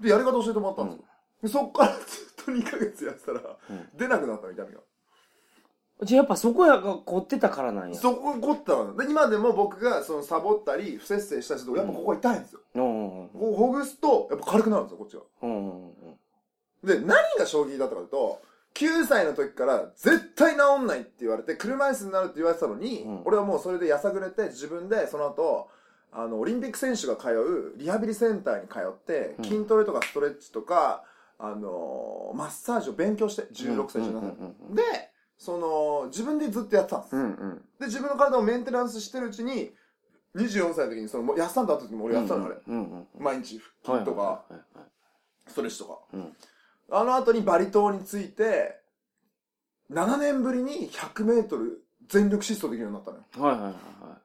[0.00, 1.04] で、やり方教えてもらったんですよ。
[1.42, 4.80] でそっからずっと2ヶ月やってたら、うん出なくなった痛みが。
[4.80, 6.06] い。
[6.06, 7.98] じゃあやっぱそこやが凝ってたからなんや。
[7.98, 8.96] そこ凝ったの。
[8.96, 12.60] で、今でも僕がそのサボったり、不節制したりすると、やっぱここ痛いんですよ。
[12.74, 15.22] ほぐすと、やっぱ軽くなるんですよ、こっちが。
[15.42, 16.16] うんうんうん。
[16.84, 18.42] で、何が衝撃だったかというと、
[18.74, 25.68] 9歳の時から絶対治んないって言われて、車椅子になるって言われてたのに、うん俺はもうそれでやさぐれて、自分でその後、
[26.12, 31.04] あの、オリンピック選手が通うリハビリセンターに通って、うん筋トレとかストレッチとか、
[31.38, 34.74] あのマッサージを勉強して、16歳、17歳。
[34.74, 34.82] で、
[35.36, 37.16] その、自分でずっとやってたんです。
[37.16, 37.56] うんうん。
[37.80, 39.72] で、自分の体をメンテナンスしてるうちに、
[40.36, 42.56] 24歳の時に、その、もうやっさんと会った時も俺やってたの、あれ。
[43.18, 44.44] 毎日、腹筋とか、
[45.46, 45.98] ストレッチとか。
[46.12, 46.36] うん
[46.90, 48.78] あの後にバリ島に着いて、
[49.90, 53.24] 7年ぶりに100メートル全力疾走できるようになったのよ。
[53.36, 54.18] はいはいはいはい。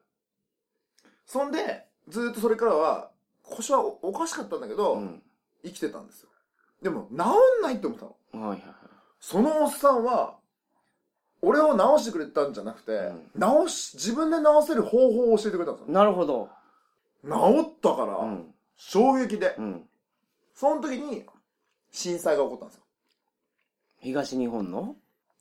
[1.26, 3.10] そんで、ずーっとそれからは、
[3.42, 5.22] 腰はおおかしかったんだけど、うん。
[5.64, 6.29] 生きてたんですよ。
[6.82, 7.16] でも、治ん
[7.62, 8.44] ないって思ったの。
[8.44, 8.74] はいはいはい。
[9.20, 10.38] そのおっさんは、
[11.42, 15.92] 俺を治してくれたんじゃなくて、治し、自分で治せる方法を教えてくれたんですよ。
[15.92, 16.48] なるほど。
[17.24, 17.30] 治
[17.68, 18.54] ったから、うん。
[18.76, 19.54] 衝撃で。
[19.58, 19.88] うん。
[20.54, 21.24] その時に、
[21.90, 22.82] 震災が起こったんですよ。
[23.98, 24.96] 東日本の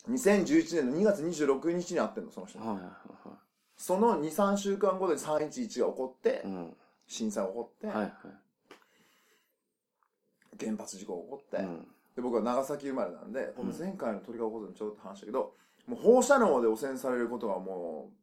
[0.10, 2.68] ？2011年の2月26日に会ってんの、その人に。
[2.68, 3.38] はいはいは
[3.78, 6.42] その2、3週間後で311が起こってい。
[6.44, 6.78] う、ん。
[7.08, 8.12] 震災が起こって、はいはい。
[10.60, 11.88] 原発事故が起こって、うん。
[12.16, 15.54] で僕は長崎生まれなんで、この前回の鳥が起こったのちょっと話したけど、
[15.88, 18.14] もう放射能で汚染されることがもう、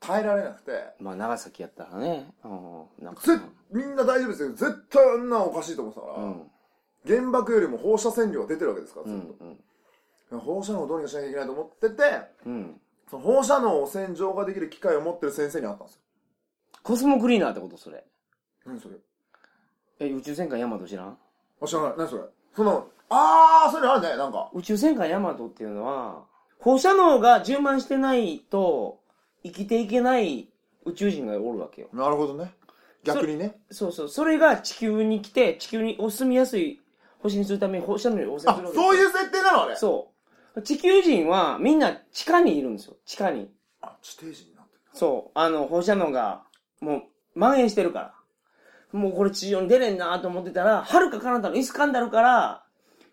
[0.00, 2.32] 耐えられなくて、まあ、長崎やったらね。
[2.44, 3.04] うん。
[3.04, 3.22] なんか。
[3.22, 3.38] ぜ
[3.70, 4.48] みんな大丈夫ですよ。
[4.50, 6.50] 絶対あんなおかしいと思ってたから、うん。
[7.06, 9.20] 原爆よりも放射線量が出てるわけですから、うずっ
[10.30, 10.36] と。
[10.36, 10.40] ん。
[10.40, 12.02] 放射能をどうにかしなきゃいけないと思ってて、
[12.46, 12.80] うん。
[13.08, 16.00] その放射能を洗浄ができる機械を持ってる先生に会ったんですよ。
[16.82, 18.04] コスモクリーナーってことそれ。
[18.66, 18.96] 何それ？
[20.00, 21.18] え、宇宙戦艦ヤマト知らん？
[21.62, 21.92] あ、知らない。
[21.96, 22.22] 何それ？
[22.56, 24.50] その、あー、そういうのあるね、なんか。
[24.52, 26.24] 宇宙戦艦ヤマトっていうのは、
[26.58, 29.00] 放射能が充満してないと
[29.42, 30.48] 生きていけない
[30.84, 31.88] 宇宙人がおるわけよ。
[31.92, 32.52] なるほどね。
[33.04, 33.60] 逆にね。
[33.70, 34.08] そうそう。
[34.08, 36.80] それが地球に来て、地球にお住みやすい
[37.18, 39.76] 星にするために放射能に汚染するあわけ、そういう設定なのあれ。
[39.76, 40.12] そ
[40.54, 40.62] う。
[40.62, 42.96] 地球人はみんな地下にいるんですよ。
[43.06, 43.50] 地下に。
[43.80, 44.80] あ、地底人になってる。
[44.92, 45.38] そう。
[45.38, 46.42] あの、放射能が
[46.80, 47.02] もう
[47.34, 48.14] 蔓延してるから。
[48.92, 52.62] もうこれ地上に出れんなと思ってたら、遥か彼方のイスカンダルから、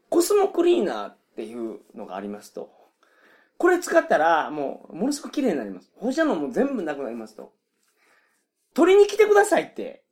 [0.10, 2.72] コスモクリーナーっていうのがありますと。
[3.58, 5.92] これ使ったら、もう、ものすごく綺麗になります。
[5.98, 7.52] 放射能も全部なくなりますと。
[8.74, 10.04] 取りに来てくださいって。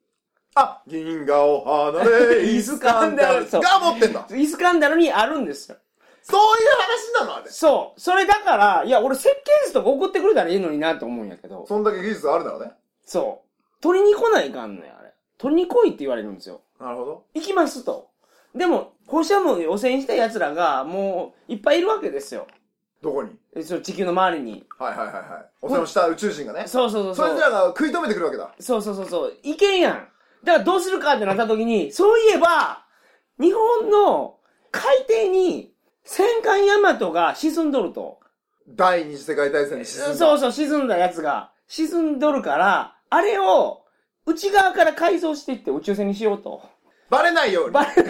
[0.56, 4.28] あ、銀河を離れ、イスカンダルが 持ってんだ。
[4.36, 5.78] イスカンダルにあるんですよ。
[6.24, 7.50] そういう話なのあれ。
[7.50, 8.02] そう。
[8.02, 11.66] それだから、いや、俺設計図とか送ってくれたらいいのになと思うんやけど。
[11.68, 12.74] そんだけ技術があるならね。
[13.06, 13.82] そう。
[13.82, 15.07] 取りに来ないかんのよ、あれ。
[15.38, 16.62] 取りに来いって言われるんですよ。
[16.80, 17.24] なるほど。
[17.34, 18.10] 行きますと。
[18.56, 22.48] でも、放射能で汚染した奴らが、もう、いっぱいいるわけですよ。
[23.02, 23.30] どこに？
[23.56, 24.66] えその地球の周りに。
[24.80, 25.24] はいはいはいはい。
[25.62, 26.64] 汚染をした宇宙人がね。
[26.66, 27.24] そうそうそうそ。
[27.28, 28.52] そういつらが食い止めてくるわけだ。
[28.60, 29.34] そうそうそうそう。
[29.44, 30.08] いけんやん。
[30.44, 32.86] だからどうするかってなった時に、そういえば、
[33.40, 34.40] 日本の
[34.72, 35.72] 海底に
[36.04, 38.20] 戦艦ヤマトが沈んどると。
[38.68, 40.16] 第二次世界大戦に沈んだ。
[40.16, 43.84] そうそう、沈んだやつが沈んどるから、あれを
[44.28, 46.62] 内側から改造していって宇宙船にしようと。
[47.10, 47.74] バレないように。
[47.74, 48.06] バレそう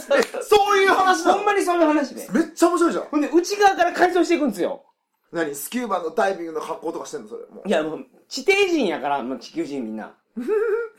[0.00, 0.42] そうそう。
[0.42, 2.26] そういう話なのほんまにそういう話で。
[2.32, 3.04] めっちゃ面白いじゃん。
[3.04, 4.82] ほんで、内側から改造していくんですよ。
[5.30, 5.54] 何？
[5.54, 7.28] スキューバのダイビングの格好とかしてんの？
[7.28, 7.46] それ。
[7.46, 10.14] もういや、もう、地底人やから、もう地球人みんな。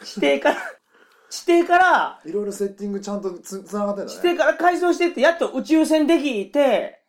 [0.03, 0.57] 地底から、
[1.29, 4.21] 地底から、いろいろセッティングちゃんとつ、つながってんだ地ね。
[4.31, 7.01] 底から改造してって、やっと宇宙船できて、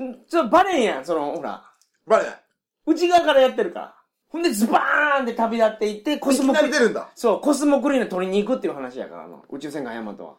[0.00, 1.62] んちょっとバレんやん、その、ほら。
[2.06, 2.42] バレない。
[2.86, 3.94] 内側からやってるから。
[4.30, 7.10] ほんで、ズバーンって旅立っていって、コスモクリなり出るんだ。
[7.16, 10.34] そう、コスモクリーナー取りに行くっていう話やから、あの、宇宙船艦ヤマトは。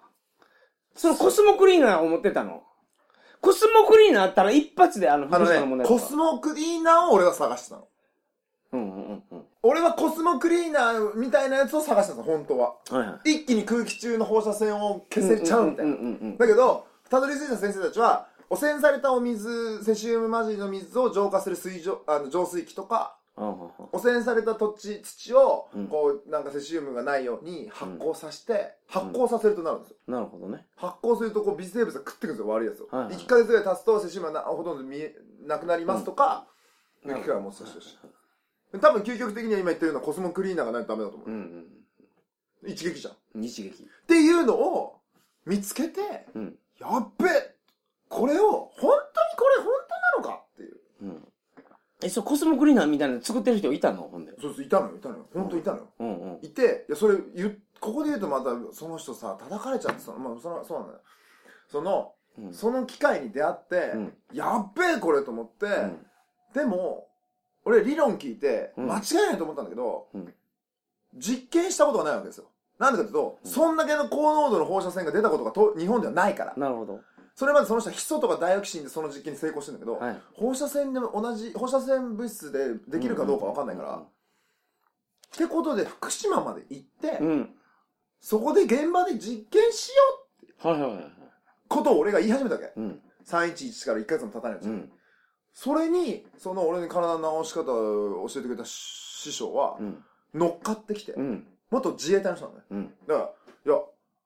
[0.96, 2.64] そのコスモクリーナーを持ってたの。
[3.42, 7.88] コスモクリーナーあったら一発であの、あのね、コスモクリーナーを俺が探してたの。
[8.74, 9.46] うんうんうんうん。
[9.64, 12.76] 俺はコスモクリーナーみたいなやつを探してたの、本当は。
[12.90, 13.32] はいはい。
[13.32, 15.92] 一気に空気中の放射線を消せちゃうみたいな。
[15.92, 23.18] うんうんうんだけど、たどり着いた先生たちは、汚染されたお水、セシウム混じりの水を浄化する水浄、あの、浄水器とか、
[23.92, 29.98] 汚染された土地、土をうん、こう、なんかセシウムがないように発酵させて、発酵させるとなるんですよ。
[30.08, 30.66] なるほどね。
[30.76, 32.88] 発酵すると、こう、微生物が食ってくるんですよ、悪いやつを。
[32.92, 36.48] はいはい1ヶ月ぐらい経つと、セシウムはなほとんど見え、なくなりますとか、
[37.04, 37.98] うん機持つとし。
[38.80, 41.30] 多分、究極的には今言ってるようなコスモクリーナーがないとダメだと思う。
[41.30, 41.68] うんうん
[42.64, 43.14] 一撃じゃん。
[43.14, 43.42] っうん。
[43.42, 43.88] 日劇。
[44.08, 45.00] ていうのを
[45.46, 46.56] 見つけて、うん。
[46.80, 47.26] やっべ
[48.08, 48.92] これを、本当に
[49.38, 49.74] これ本
[50.22, 50.80] 当なのかっていう。
[51.02, 51.28] うん。
[52.04, 54.04] え、そう、コスモクリーナーみたいなの作ってる人いたの？
[54.04, 54.34] ほんで。
[54.42, 55.26] そうそう、いたのよ、いたのよ。
[55.34, 55.88] 本当いたのよ。
[56.00, 56.40] うんうん。
[56.42, 61.00] いて、いや、それ言う、ここで言うとまた、その人さ、叩かれちゃって、その、まあ、その、そうなんだよ。
[61.68, 66.06] その、うんその機会に出会って、うんやっべえこれと思って、うん
[66.54, 67.08] でも、
[67.66, 70.34] 俺理論聞いて、うん間違いないと思ったんだけど、うん
[71.18, 72.46] 実験したことがないわけですよ。
[72.80, 76.54] なんでかというと、うんそんだけの高濃度の放射線が出たことがと日本ではないから。
[76.56, 77.02] なるほど。
[77.36, 80.22] それまでその人はヒ素とかダイオキシンでその実験に成功してるんだけど、はい。
[80.34, 87.28] 放射線でも同じ、放射線物質でできるかどうかわかんないから、ってことで福島まで行って、うん。
[87.28, 87.50] うん。
[88.20, 89.96] そこで現場で実験しよ
[90.64, 91.14] うはいはいはいはい。
[91.68, 92.72] ことを俺が言い始めたわけ。
[92.76, 93.02] うん。
[93.26, 94.72] 311から1ヶ月も経たないうちに。
[94.74, 94.92] うん。
[95.54, 100.04] それに、その俺に体の治し方を教えてくれた師匠はう、ん。
[100.34, 101.48] 乗っかってきて、うん。
[101.70, 102.66] 元自衛隊の人なのね。
[102.72, 102.94] うん。
[103.08, 103.20] だか
[103.66, 103.82] ら、いや、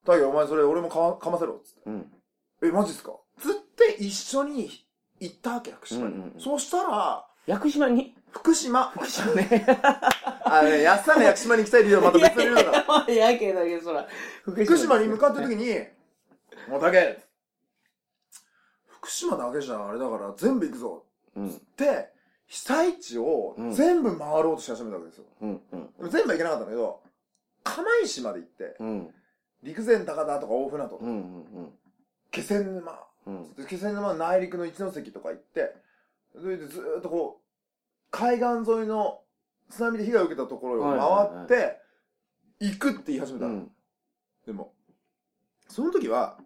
[0.06, 1.82] 大河お前それ俺もかまかませろ、つって。
[1.86, 2.12] うん。
[2.62, 3.12] え、マジっすか？
[3.40, 4.70] つって一緒に
[5.20, 6.14] 行ったわけ、福島に。
[6.14, 8.16] うんうんうんそうしたら、屋久島に？
[8.32, 9.66] 福島、福島ね。
[10.46, 13.14] あのね、安さんが屋久島に行きたい理由はまた別の理由だから。
[13.14, 14.08] いやけどだけど、そら。
[14.44, 15.80] 福福島に向かった時に、
[16.68, 17.24] もうだけ、
[18.88, 21.50] 福島だけじゃあれだから全部行くぞうん。
[21.50, 22.12] って、
[22.48, 25.26] 被災地をうん全部回ろうとし始めたわけですよ。
[25.42, 25.62] うん。
[25.72, 25.94] うん。
[25.98, 27.04] でも全部は行けなかったんだけど、
[27.64, 29.16] 釜石まで行って、うん。
[29.64, 31.08] 陸前高田とか大船渡、うん。
[31.08, 31.12] う
[31.62, 31.80] ん。
[32.36, 33.00] 気仙沼、
[33.68, 35.74] 気仙沼の内陸の一ノ関とか行って、
[36.40, 37.46] それでずーっとこう、
[38.12, 39.22] 海岸沿いの
[39.70, 41.80] 津波で被害を受けたところを回って、
[42.60, 43.54] 行くって言い始めたの。
[43.54, 43.72] うん。
[44.46, 44.74] でも、
[45.68, 46.38] その時は、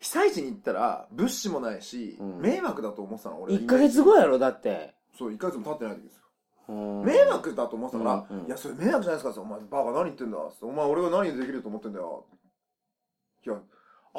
[0.00, 3.54] 被災地に行ったら物資もないし、うん迷惑だと思ってたの、俺。
[3.54, 4.94] 1ヶ月後やろ、だって。
[5.16, 6.22] そう、1ヶ月も経ってない時ですよ。
[6.68, 12.26] うん迷惑だと思ってたから、うんうんいや、それ迷惑じゃないですかお前、バカ何言ってんだお前、俺が何でできると思ってんだよ。
[13.44, 13.60] いや、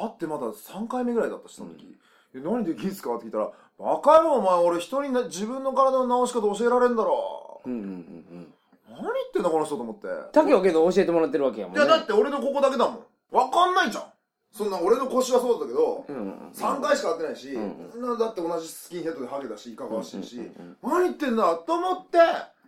[0.00, 1.84] 会ってまだ3回目ぐらいだったし、その時。
[1.84, 7.62] いや何できんすかって聞いたら、バカ野郎、お前、俺人にな自分の体の直し方教えられんだろ。
[7.64, 8.54] うんうんうんうん。
[8.90, 10.08] 何言ってんだ、この人と思って。
[10.32, 11.82] 竹はけど教えてもらってるわけやもんね。
[11.82, 13.04] いや、だって俺のここだけだもん。
[13.30, 14.04] わかんないじゃん。
[14.52, 22.18] そんな、俺の腰はそうだけど、うんうんうん、3回しか会ってないし、うんなだって同じスキンヘッドでハゲだし、いかがわしいし、うんうんうん何言ってんだと思って、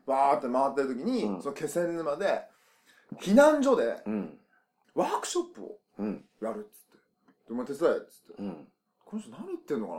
[0.07, 2.43] バーって回ってる時に、うんその気仙沼で、
[3.21, 4.39] 避難所でうん。
[4.95, 6.25] ワークショップをうん。
[6.41, 6.82] やるっつ
[7.53, 7.73] って。
[7.75, 8.43] でお前手伝えっつって。
[8.43, 8.69] うん。
[9.05, 9.95] この人何言ってんのか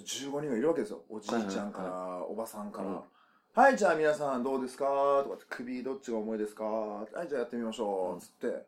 [0.00, 1.04] な ?15 人がいるわけですよ。
[1.08, 2.88] おじいちゃんから、はいおばさんから。
[2.88, 3.00] うん
[3.54, 4.84] はい、じゃあ皆さんどうですか？
[5.24, 6.64] とかって、首どっちが重いですか？
[6.64, 8.22] はい、じゃあやってみましょう。
[8.22, 8.66] つって、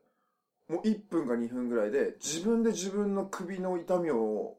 [0.69, 4.57] もう1分か2分ぐらいで、自分で自分の首の痛みを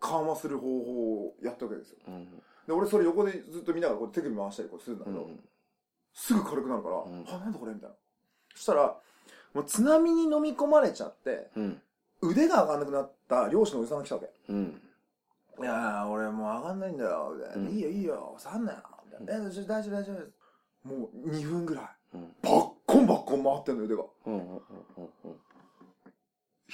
[0.00, 1.98] 緩和する方法をやったわけですよ。
[2.08, 2.28] うん。
[2.66, 5.40] で、俺それ横でずっと見ながらこう手首回したりこうするんだけど、うん。
[6.14, 7.74] すぐ軽くなるから、んあ、なんだこれ？
[7.74, 7.96] みたいな。
[8.54, 8.96] そしたら、
[9.52, 11.82] もう津波に飲み込まれちゃって、うん。
[12.28, 14.30] 腕が上がんなくなった漁師のおじさんが来たわけ。
[14.48, 14.80] うん。
[15.60, 17.68] いやー、俺もう上がんないんだよ、みたいな。
[17.68, 19.34] うんいいよ、いいよ、下がんなよ、みたいな。
[19.34, 20.32] え、大丈夫、大丈夫、です。
[20.84, 21.84] もう2分ぐらい。
[22.14, 22.34] うん。
[22.42, 24.02] バッコンバッコン回ってんの、腕が。
[24.02, 24.34] いうん。
[24.34, 24.40] うん。
[24.44, 25.40] うん。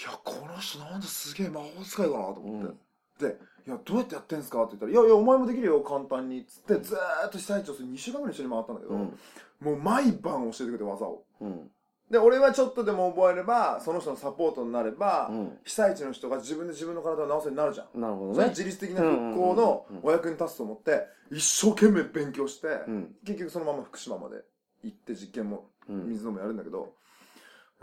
[0.04, 3.26] や、この人なんですげえ魔法使いかなと思って。
[3.26, 3.28] うん。
[3.30, 6.44] で、いや、どうやってやってんすかって言ったら、いやいや、お前もできるよ、簡単に。
[6.44, 9.18] つって、ずーっと被災地を2週間ぐらい一緒に回ったんだけど、うん。
[9.60, 11.24] もう毎晩教えてくれて技を。
[11.40, 11.70] うん。
[12.10, 15.58] で、俺はちょっとでも覚えれば、その人のサポートになれば、うん。
[15.64, 18.00] 被災地の人が自分で自分の体を治せになるじゃん。
[18.00, 18.34] なるほどね。
[18.34, 23.14] それ自律的な復興のお役に立つと思って、一生懸命勉強して、うん。
[23.24, 24.42] 結局そのまま福島まで
[24.82, 26.08] 行って実験もうん。
[26.08, 26.94] 水飲むやるんだけど、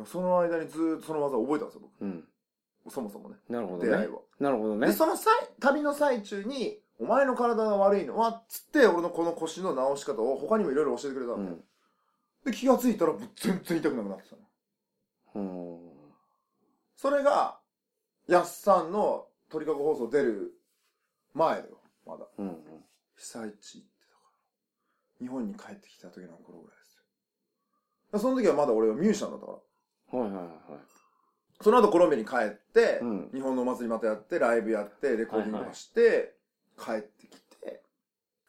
[0.06, 2.24] その間にずーっとその技を覚えたんですよ、うん。
[2.84, 2.94] 僕。
[2.94, 3.38] そもそもね。
[3.50, 4.08] なるほどね出会い。
[4.08, 4.20] は。
[4.40, 4.92] で、なるほどね。
[4.92, 11.64] その際、旅の最中に、お前の体が悪いのは、つって、俺のこの腰の治し方を他にもいろいろ教えてくれたの、うん。
[12.48, 14.42] で、気がついたら全然痛くなくなってたの。
[15.36, 15.80] うん。
[16.96, 17.60] それが、
[18.28, 20.54] やっさんの鳥かご放送出る
[21.34, 22.26] 前だよ、まだ。
[22.38, 22.58] うん。
[23.18, 24.22] 被災地行ってたか
[25.20, 25.26] ら。
[25.26, 26.96] 日本に帰ってきた時の頃ぐらいです
[28.14, 28.20] よ。
[28.20, 29.52] その時はまだ俺はミュージシャンだったか
[30.14, 30.20] ら。
[30.20, 30.54] はいはいはい。
[31.62, 36.36] その後コロンビアに帰って、うん日本のお祭りまたやって、ライブやって、レコーディングとかして、
[36.78, 37.47] 帰ってきて、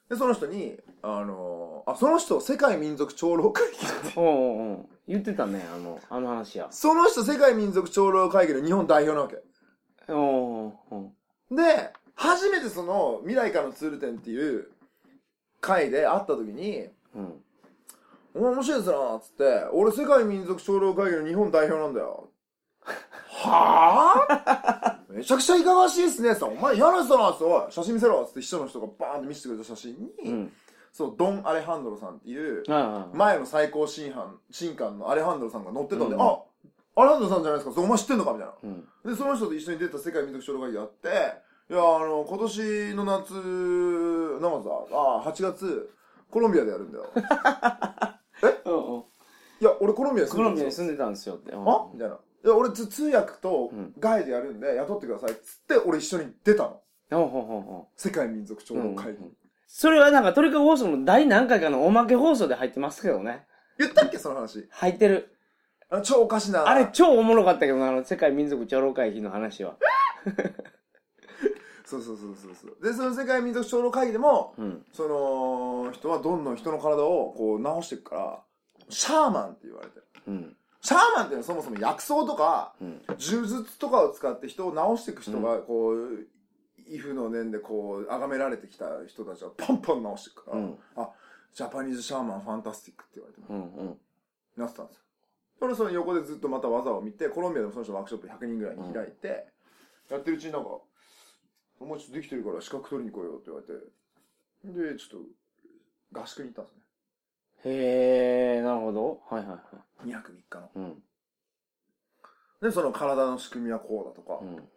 [0.08, 4.18] で、その人に、あのーあ、その人、世界民族長老会議って。
[4.18, 6.68] おうおうおう言ってたね、あの、あの話や。
[6.70, 9.36] その人、世界民族長老会議の日本代表なわけ。
[10.12, 11.12] おうおうお
[11.50, 14.68] うで、初めてその、未来からのツール展っていう
[15.60, 17.34] 会で会った時に、うん。
[18.34, 22.30] お前面白いですな、つって、俺世界民族長老会議の日本代表なんだよ。
[23.28, 30.52] はぁめちゃくちゃいかがわしいっすね、さ、お前嫌な人だな、つって、おい写真見せろ、つって秘書の人がバーンって見せてくれた写真に、うん。
[30.92, 32.62] そう、ドン・アレハンドロさんっていう。
[33.12, 36.38] 前の最高審判、審判のアレハンドロさんが乗ってたんで、うんあ、
[36.94, 38.54] アレハンドロさんじゃないですか、お前知ってんのかみたいな。
[38.62, 38.88] うん。
[39.04, 41.08] で、その人と一緒に出た世界民族長老会議があって、
[41.70, 43.34] いや、あの、今年の夏、
[44.40, 45.90] なんかさ、あ、8月、
[46.30, 47.10] コロンビアでやるんだよ。
[48.66, 49.04] うんうん。
[49.60, 50.54] いや、俺コロンビアにコ住んでるんですよ。
[50.54, 51.52] ロンビアに住んでたんですよって。
[51.52, 51.86] うんあ？
[51.92, 52.18] みたいな。
[52.44, 56.80] 俺つ通訳とうんガイドやるんで雇ってくださいっつって、俺一緒に出たの。
[57.10, 58.78] ほうほうほうほ世界民族長う。
[58.78, 59.18] うん老会議。
[59.66, 63.46] それはなんかトリカゴ放送の第何回かのおまけ放送で入ってますけどね。
[63.78, 64.66] 言ったっけその話？
[64.70, 65.34] 入ってる。
[65.90, 66.68] あの超おかしな。
[66.68, 69.76] あれ超おもろかったけどな、あの世界民族長老会議の話は。
[71.84, 72.84] そうそうそうそうそう。
[72.84, 74.84] で、その世界民族長老会議でも、うん。
[74.92, 78.44] その、人はどんどん人の体をこう直していくから、
[78.90, 80.04] シャーマンって言われてる。
[80.26, 80.56] うん。
[80.80, 83.02] シャーマンっていうのはそもそも薬草とか、うん。
[83.08, 86.26] 呪術とかを使って人を治していく人が、こう、
[86.88, 91.10] イフの念でこう、崇められてきた人たちはパンパン治していくから、うんあ、
[91.52, 93.88] ジャパニーズシャーマンファンタスティックって言われてうん。
[93.88, 93.98] うん。
[94.56, 95.02] なってたんですよ。
[95.60, 99.48] 俺その横でずっとまた技を見て、コロンビアでもその人ワークショップ100人ぐらいに開いて、
[100.08, 100.70] やってるうちになんか、
[101.80, 105.22] お前ちょっとできてるから資格取りに来いよって言われて、で、ちょっ
[106.12, 106.82] と合宿に行ったんですね。
[107.64, 109.20] へえ、なるほど。
[109.28, 109.60] はいはいはい。
[110.04, 110.70] 2泊3日の。
[110.74, 111.02] うん。
[112.60, 114.68] で、その体の仕組みはこうだとか、うん。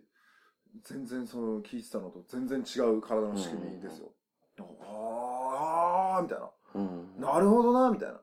[0.82, 4.12] 全然その聞いてたのと全然違う体の仕組みですよ。
[4.80, 6.50] あー、みたいな。
[6.74, 7.20] うん。
[7.20, 8.14] なるほどな、みたいな。
[8.16, 8.20] っ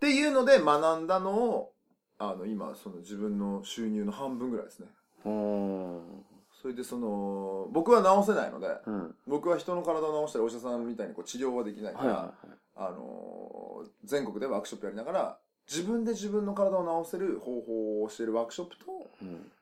[0.00, 1.74] ていうので学んだのを、
[2.18, 4.88] あの、今、その自分の収入の半分ぐらいですね。
[5.24, 6.24] うん。
[6.62, 9.16] それでその、僕は治せないので、うん。
[9.26, 12.58] 僕は人の体を治したりお医者さんみたいにこう治療はできないから、はいはいはい。
[12.78, 18.84] あのー全国でワークショップやりながら自分で自分の体を治せる方法をしているワークショップと、
[19.20, 19.52] うん。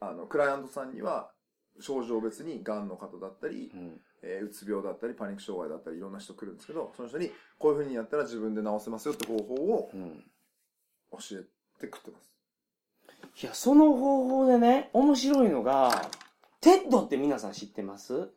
[0.00, 1.30] あの、クライアントさんには、
[1.80, 4.00] 症状別に癌の方だったり、うん。
[4.22, 10.24] えーうつ病だったり、パニック障害だったり、いろんな人来るんですけど、その人に、こういう風にやったら自分で治せますよって方法をうん。
[11.12, 11.44] 教え
[11.80, 12.32] てくってます。
[13.42, 16.10] いや、その方法でね、面白いのが、
[16.60, 18.28] TEDって皆さん知ってます？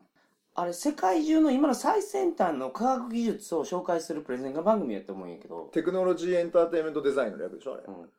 [0.60, 7.84] あれ、世界中の今の最先端の科学技術を紹介するプレゼン番組やと思うんやけど、テクノロジーエンターテインメントデザインの略でしょ、あれ。
[7.88, 8.10] うん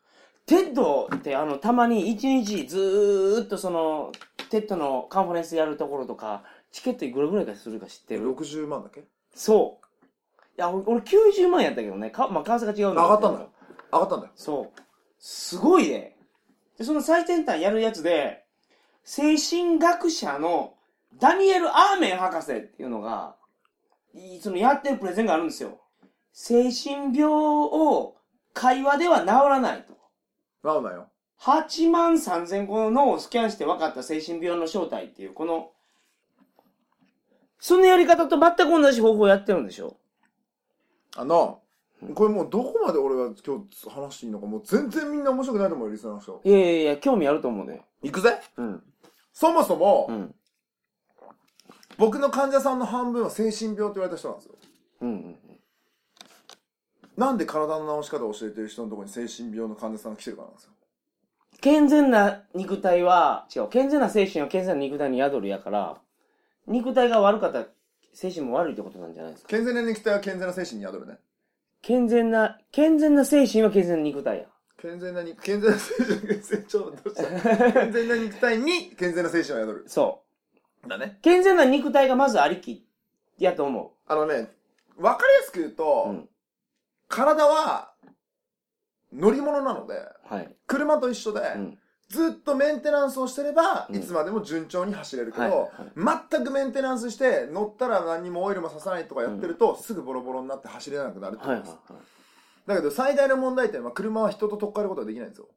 [0.46, 4.12] TEDってあの、たまに一日ずーっとその、
[4.48, 9.04] TEDのカンファレンスやるところとか、チケットいくらぐらいかするか知ってる？60万だっけ？
[9.34, 9.86] そう。
[10.56, 12.10] いや、俺俺90万やったけどね。
[12.10, 13.50] か、まあ、為替が違うんだ上がったんだよ。
[13.92, 14.32] 上がったんだよ。
[14.36, 14.80] そう。
[15.18, 16.16] すごいね。
[16.78, 18.46] で、その最先端やるやつで、
[19.04, 20.77] 精神学者の
[21.16, 23.36] ダニエル・アーメン博士っていうのが、
[24.14, 25.80] いそのやってるプレゼンがあるんですよ。
[26.32, 28.16] 精神病を
[28.54, 29.96] 会話では治らないと。
[30.66, 31.08] なおなよ。
[31.40, 35.70] 8万3000個の脳をスキャンして分かった精神病の正体っていう、この、
[37.60, 39.96] そのやり方と全く同じ方法をやってるんでしょ？
[41.16, 41.60] あの、
[42.14, 46.40] これもうどこまで俺が今日話していいのか、もう全然みんな面白くないと思うよ、リスナーの人。
[46.44, 47.82] いやいやいや、興味あると思うね。
[48.02, 48.82] 行くぜうん。
[49.32, 50.34] そもそも、うん。
[51.98, 54.54] 僕の患者さんの半分は精神病と言われた人なんですよ。
[55.02, 55.36] うんうん。
[57.16, 60.70] なんで体の治し方を教えてる人のところに精神病の患者さんが来てるからなんですよ。
[61.60, 66.00] 健全な肉体は、違う、健全な精神は健全な肉体に宿るやから、
[66.68, 67.66] 肉体が悪かったら
[68.14, 69.48] 精神も悪いってことなんじゃないですか？
[69.48, 71.18] 健全な肉体は健全な精神に宿るね。
[71.82, 74.44] 健全な、健全な精神は健全な肉体や。
[74.80, 79.84] 健全な肉、健全な精神、成長どうした健全な肉体に健全な精神は宿る。
[79.88, 80.22] そ
[80.88, 81.16] だね。
[81.18, 81.22] う。
[81.22, 82.86] 健全な肉体がまずありき
[83.38, 84.50] やと思あのね、
[84.98, 86.10] わかりやすく言うと、う。
[86.10, 86.28] うん。
[87.08, 87.92] 体は
[89.12, 89.94] 乗り物なので、
[90.28, 90.56] はい。
[90.66, 91.78] 車と一緒で、うん。
[92.08, 95.66] ずっとメンテナンスをしてれば、うんいつまでも順調に走れるけど、はいは
[96.16, 101.92] い全くメンテナンスして、乗ったら何にもオイルもささないとかやってると、すぐボロボロになって走れなくなるってことはいはいです。
[101.92, 102.02] はい。
[102.68, 105.48] だけど最大の問題点は車は人と取っ換えることができないんですよ。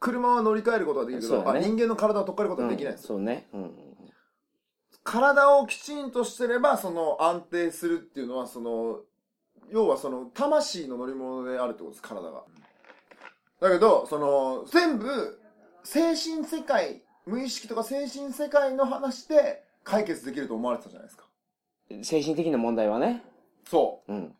[0.00, 3.16] 車は乗り換えることができるけど、そうだねあ人間の体を取っ換えることができないんですよ。
[3.16, 3.48] うんそうね。
[3.52, 3.85] うんうん
[5.06, 8.98] 体をきちんとしてれば、その安定するっていうのは、その、
[9.70, 12.42] 要はその、魂の乗り物であるってことです、体が。
[13.60, 15.40] だけど、その、全部、
[15.84, 21.24] 精神世界、無意識とか精神世界の話で解決できると思われてたじゃないですか。
[21.90, 22.04] うん。
[22.04, 23.22] 精神的な問題はね。
[23.70, 24.34] そうん。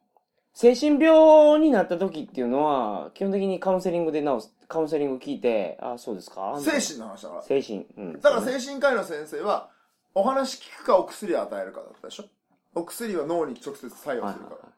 [0.53, 6.55] 精神病になった時っていうのは、基本的にカウンセリングで治す、カウンセリング聞いて、あ、そうですか？
[6.55, 6.61] う。
[6.61, 7.43] 精神の話だから。
[7.43, 7.87] 精神。
[7.97, 8.21] うん。
[8.21, 9.71] だから精神科医の先生は、
[10.19, 12.25] お話聞くかお薬を与えるかだったでしょ？
[12.75, 14.69] お薬は脳に直接作用するから。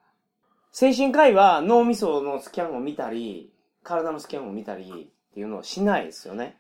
[0.73, 3.53] 精神科医は脳みそのスキャンを見たり、
[3.85, 6.59] 体のスキャンを見たりっていうのをしないですよね。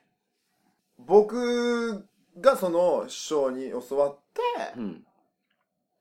[0.96, 2.06] 僕
[2.40, 4.18] がその師匠に教わっ
[4.72, 5.04] て、うん。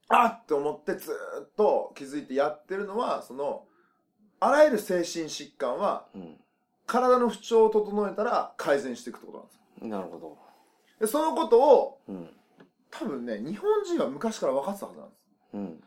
[0.10, 3.64] あっって思ってずーっと気づいてやってるのは、その、
[4.40, 6.38] あらゆる精神疾患は、うん。
[6.86, 9.88] 体の不調を整えたら改善していくってことなんですよ。
[9.88, 10.38] なるほど。
[11.00, 12.30] で、そのことを、うん。
[12.92, 15.20] 多分ね、日本人は昔から分かってたはずなんです。
[15.54, 15.84] うん。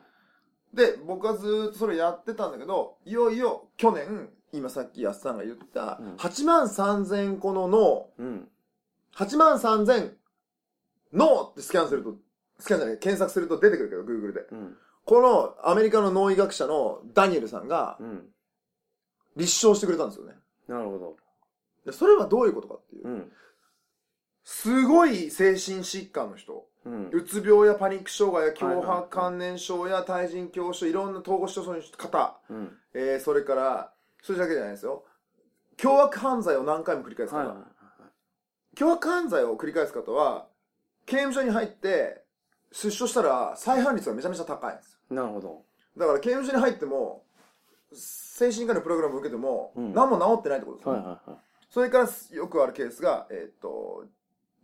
[0.75, 8.49] で、僕はずーっとそれやってたんだけど、いよいよ去年、今さっき安さんが言ったうん、8万3000個の脳、うん。
[9.17, 10.15] 8万3000
[11.13, 12.17] 脳ってスキャンすると、
[12.59, 14.41] スキャンじゃない、検索すると出てくるけど、Google で。
[14.53, 14.77] うん。
[15.05, 18.27] このアメリカの脳医学者のダニエルさんがうん。
[19.37, 20.35] 立証してくれたんですよね。
[20.69, 21.17] なるほど。
[21.87, 23.09] でそれはどういうことかっていう。
[23.09, 23.33] うん。
[24.45, 26.67] すごい精神疾患の人。
[26.85, 27.09] うん。
[27.13, 32.39] うつ病やパニック障害や強迫観念症や対人恐怖症、いろんな統合失調症の方。
[32.49, 32.79] うん。
[32.95, 35.05] えー、それから、それだけじゃないですよ。
[35.77, 37.39] 凶悪犯罪を何回も繰り返す方。
[37.39, 38.77] はいはいはい。
[38.77, 40.47] 凶悪犯罪を繰り返す方は、
[41.07, 42.25] 刑務所に入って、
[42.73, 45.17] 出所したら再犯率がめちゃめちゃ高いんですよ。
[45.17, 45.65] なるほど。
[45.97, 47.25] だから刑務所に入っても、
[47.93, 51.39] 精神科のプログラムを受けても、うん何も治ってないってことですよ、はいはいはい。
[51.69, 54.05] それからよくあるケースが、えーっと、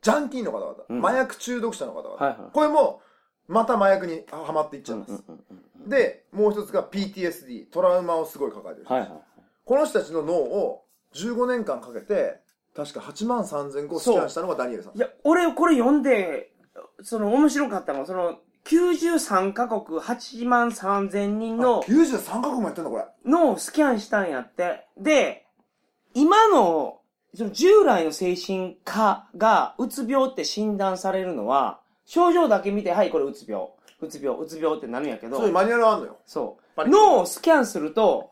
[0.07, 2.15] ジャンキーの方々、うん麻薬中毒者の方々。
[2.15, 3.03] はいはいこれも、
[3.49, 5.11] また麻薬にはまっていっちゃいます。
[5.11, 9.21] うんうんうんうんで、もう一つが PTSD、トラウマをすごい抱えてる人、はいはいはい。
[9.65, 10.85] この人たちの脳を
[11.15, 12.41] 15年間かけて、
[12.75, 14.97] 確か8万3000個スキャンしたのがダニエルさん。
[14.97, 16.51] いや、俺これ読んで、
[17.03, 23.05] その面白かったのは、その、93カ国8万3000人の93カ国もやってんだ、これ。
[23.25, 24.89] 脳をスキャンしたんやって。
[24.99, 25.47] で、
[26.15, 27.01] 今の、
[27.37, 33.67] その従来の精神科がうつ病って診断されるのは、症状だけ見て、はい、これうつ病。
[34.01, 36.17] うつ病、うつ病ってなるんやけどそういう、マニュアルあんのよ。
[36.25, 36.89] そう。
[36.89, 38.31] 脳をスキャンすると、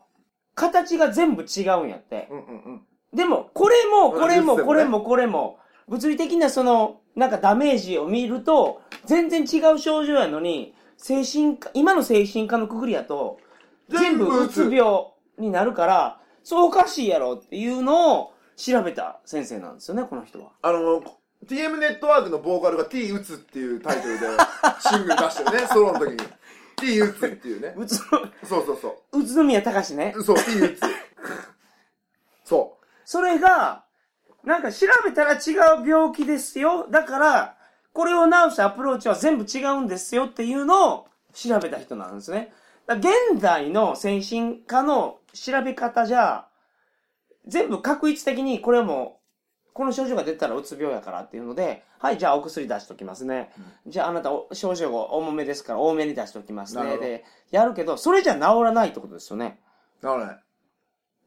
[0.55, 2.27] 形が全部違うんやって。
[2.31, 2.81] うんうんうん。
[3.13, 13.37] でも、これも、これも、うんこれも、これも、物理的なその、なんかダメージを見ると、全然違う症状やのに、精神科、今の精神科のくくりやと、
[13.87, 20.51] 全部うつ病になるから、そうおかしいやろっていうのを調べた先生なんですよね、この人は。
[20.61, 21.03] あの、
[21.45, 24.27] TM ネットワークのボーカルが T 打つっていうタイトルで
[24.79, 26.17] シングル出してるね、ソロの時に。
[26.77, 27.75] T 打つっていうね。
[27.87, 30.23] そうそうそ宇都宮隆ねう。。
[30.23, 30.81] そう、T 打つ。
[32.43, 33.83] そそれが、
[34.43, 35.53] なんか調べたら違
[35.83, 36.87] う病気ですよ。
[36.89, 37.57] だから、
[37.93, 42.53] これを治すアプローチは全部違うんですよっていうのを調べた人なんですね。
[42.87, 46.47] 現代の精神科の調べ方じゃ、
[47.47, 53.51] 全部確一的にこれはもう、この症状が出たらうつ病やからっていうので、はい、じゃあお薬出しときますね。
[53.85, 56.97] じゃああなたお症状が重めですから多めに出しときますね。
[56.97, 59.59] で、やるけど、それじゃ治らないってことですよね。
[60.01, 60.05] う。
[60.05, 60.37] だからね。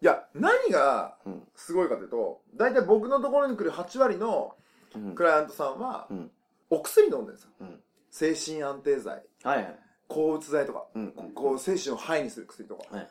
[0.00, 4.54] いや、何がうんすごいかというと、大体僕のところに来る8割の
[4.94, 6.30] うんクライアントさんはうん、
[6.70, 7.50] お薬飲んでるんですよ。
[7.60, 9.78] うん精神安定剤、はいはい。
[10.08, 12.84] 抗うつ剤とか、うんこう精神をハイにする薬とか。
[12.90, 13.10] はいはい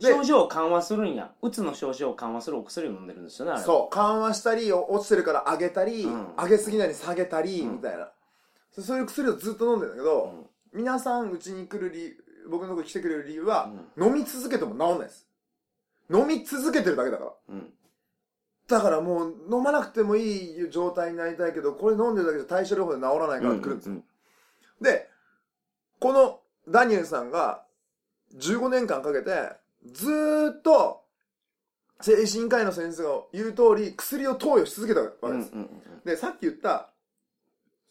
[0.00, 1.32] 症状を緩和するんや。
[1.42, 3.66] うつの症状を緩和するお薬を飲んでるんですよね、あれは。
[3.66, 8.10] そう、緩和したり、お落ちてるから上げたり、うん上げすぎないに下げたり、うんみたいな。
[8.72, 13.70] そそういう薬をずっと飲んでるんだけど、皆さんうちに来る理由、僕のとこに来てくれる理由は、
[14.00, 15.26] 飲み続けても治んないです。
[16.12, 17.32] 飲み続けてるだけだから。
[17.50, 17.56] うん。
[17.56, 17.72] うん。
[18.66, 23.94] だからもう飲まなくてもいい状態になりたいけど、これ飲んでるだけじゃ対処療法で治らないから来るんですよ。
[23.94, 24.04] うん
[24.80, 25.10] で、
[25.98, 27.64] このダニエルさんが
[28.36, 29.52] 15年間かけて、
[29.84, 31.04] ずーっと
[32.00, 35.32] 精神科医の先生が言う通り薬を投与し続けたわけうん。
[35.32, 35.40] うん。
[35.40, 35.52] です。
[35.54, 35.68] うん。
[36.04, 36.90] で、さっき言った、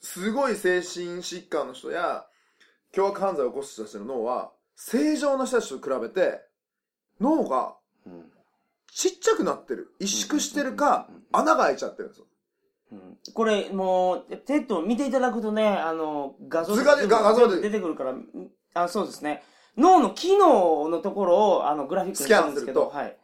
[0.02, 2.26] すごい精神疾患の人や、
[2.92, 6.42] 凶悪犯罪を起こす人たちの脳は、正常な人たちと比べて、
[7.20, 7.76] 脳が
[8.06, 8.32] うん。
[8.92, 9.94] ちっちゃくなってる。
[10.00, 12.26] 萎縮してるかうんうんうん、穴が開いちゃってるんですよ。
[12.92, 18.26] うんこれ、もう、 TED見ていただくとね、あの、画像図がで画像で出てくるから、ん
[18.74, 19.44] あ、そうですね。
[19.80, 23.17] 脳の機能のところを、あの、グラフィックにしたんですけど、スキャンするとはい。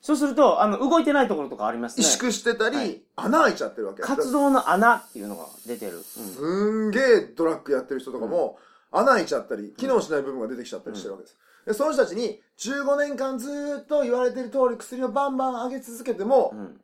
[0.00, 2.08] そうすると、あの、動いてないところとかあります萎ね。
[2.08, 4.02] 縮してたり、はい穴開いちゃってるわけ。
[4.02, 5.96] 活動の穴っていうのが出てる。
[5.96, 6.40] うんす
[6.88, 8.58] んげえドラッグやってる人とかも、
[8.92, 11.36] 穴開いちゃったり、機能しない部分が出てきちゃったりしてるわけです。
[11.66, 16.80] で、その人たちに、15年間ずーっと言われてる通り薬をバンバン上げ続けても、うん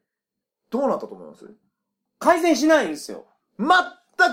[0.70, 1.48] どうなったと思います？
[2.18, 3.26] 改善しないんですよ。
[3.61, 3.68] 全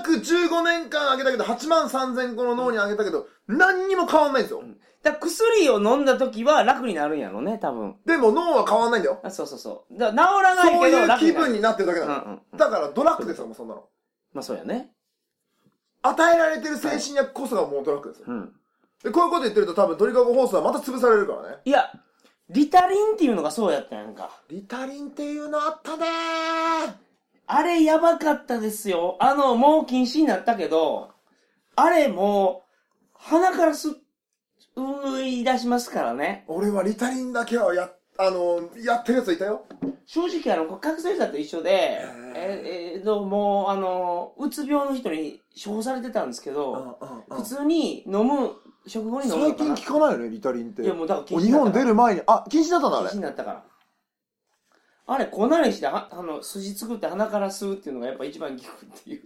[0.01, 4.63] く15年間上げたけど、8万3000個の脳に上げたけど、何にも変わんないんですよ。
[5.03, 7.95] だから薬を飲んだ時は楽になるんやろね、多分。
[8.05, 9.19] でも脳は変わんないんだよ。
[9.23, 9.97] あそうそうそう。
[9.97, 11.33] だから治らないそうけどいう気楽になる。
[11.33, 12.13] 分になってるだけなの。
[12.13, 13.83] うんうんうんだからドラッグですよ、もうそんなの。
[14.33, 14.91] まあそうやね。
[16.03, 18.25] 与えられてる精神薬こそがもうドラッグですよ。
[18.27, 18.53] うん。
[19.03, 21.57] で、こういうこと言ってると多分鳥かご放送はまた潰されるからね。
[21.65, 21.91] いや、
[22.49, 24.29] リタリンっていうのがそうやったやんか。
[24.49, 27.10] リタリンっていうのあったねー。
[27.53, 29.17] あれやばかったですよ。
[29.19, 31.09] あの、もう禁止になったけど、
[31.75, 36.45] あれもう、鼻からす、うい出しますからね。
[36.47, 39.65] 俺はリタリンだけはや、あの、やってるやついたよ。
[40.05, 41.99] 正直あの、覚醒剤と一緒で、
[42.35, 46.97] え、えーと、もう、あの、うつ病の人に処方されてたんですけど、
[47.29, 48.51] 普通に飲む、
[48.87, 50.83] 食後に飲む最近聞かないよね、リタリンって。
[50.83, 53.15] いやもうだから禁止日本出る前に、あ、禁止だったんだ、あ禁止れ。
[53.17, 53.63] になったから。
[55.07, 59.21] あれ、粉にして、はあの、筋作って鼻から吸うっていうのがやっぱ一番効くっていう。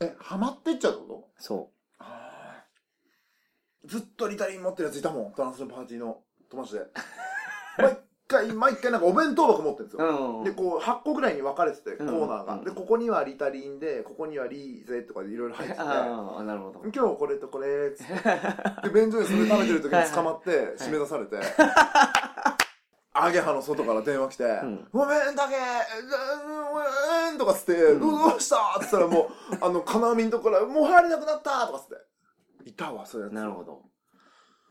[0.00, 1.76] え、ハマってっちゃうこそと
[3.86, 6.18] ずっとリタリン持ってるやついたもん、トランスのパーティーの
[6.50, 6.80] 友達で。
[7.78, 10.02] 毎回、毎回なんかお弁当箱持ってるんですう。
[10.02, 10.40] うよ。
[10.40, 10.44] ん。
[10.44, 12.54] で、こう、8個ぐらいに分かれてて、コうんーナーが。
[12.54, 15.80] うんで、ここにはリタリンで、ここにはリーゼとかでいろいろ入ってて。
[15.80, 16.82] ああ、なるほど。
[16.92, 18.12] 今日これとこれ、つって。
[18.88, 21.36] で、便所でそれ食べてる時に捕まって、締め出されて、
[23.24, 31.88] アゲハの外から電話来て、んごめんだけ、ごめんとかつって、うんどうしたって言ったらもう、あの、金網のとこから、もう入れなくなったとかつっ
[32.64, 32.70] て。
[32.70, 33.34] いたわ、そういうやつ。
[33.34, 33.82] なるほど。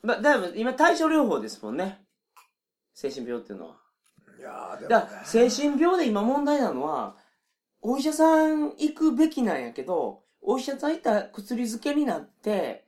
[0.04, 2.06] まあ、だいぶ今対処療法ですもんね。
[2.94, 3.76] 精神病っていうのは。
[4.38, 7.16] いやー、でも、ねだから、精神病で今問題なのは、
[7.82, 12.86] お医者さん行くべきなんやけど、お医者さん行ったら薬漬けになって、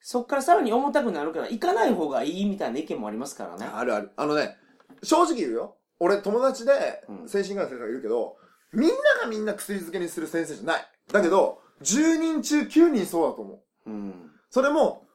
[0.00, 3.66] そっからさらに重たくなるから、行かない方がいいみたいな意見もありますからね。
[3.72, 4.10] あるある。
[4.16, 4.56] あのね、
[5.02, 5.76] 正直言うよ。
[5.98, 8.36] 俺、友達でう、ん精神科の先生がいるけど、
[8.72, 10.86] みんながみんな薬漬けにする先生じゃない。
[11.12, 13.90] だけど、10人中9人そうだと思う。
[13.90, 14.30] うん。
[14.50, 15.06] それも、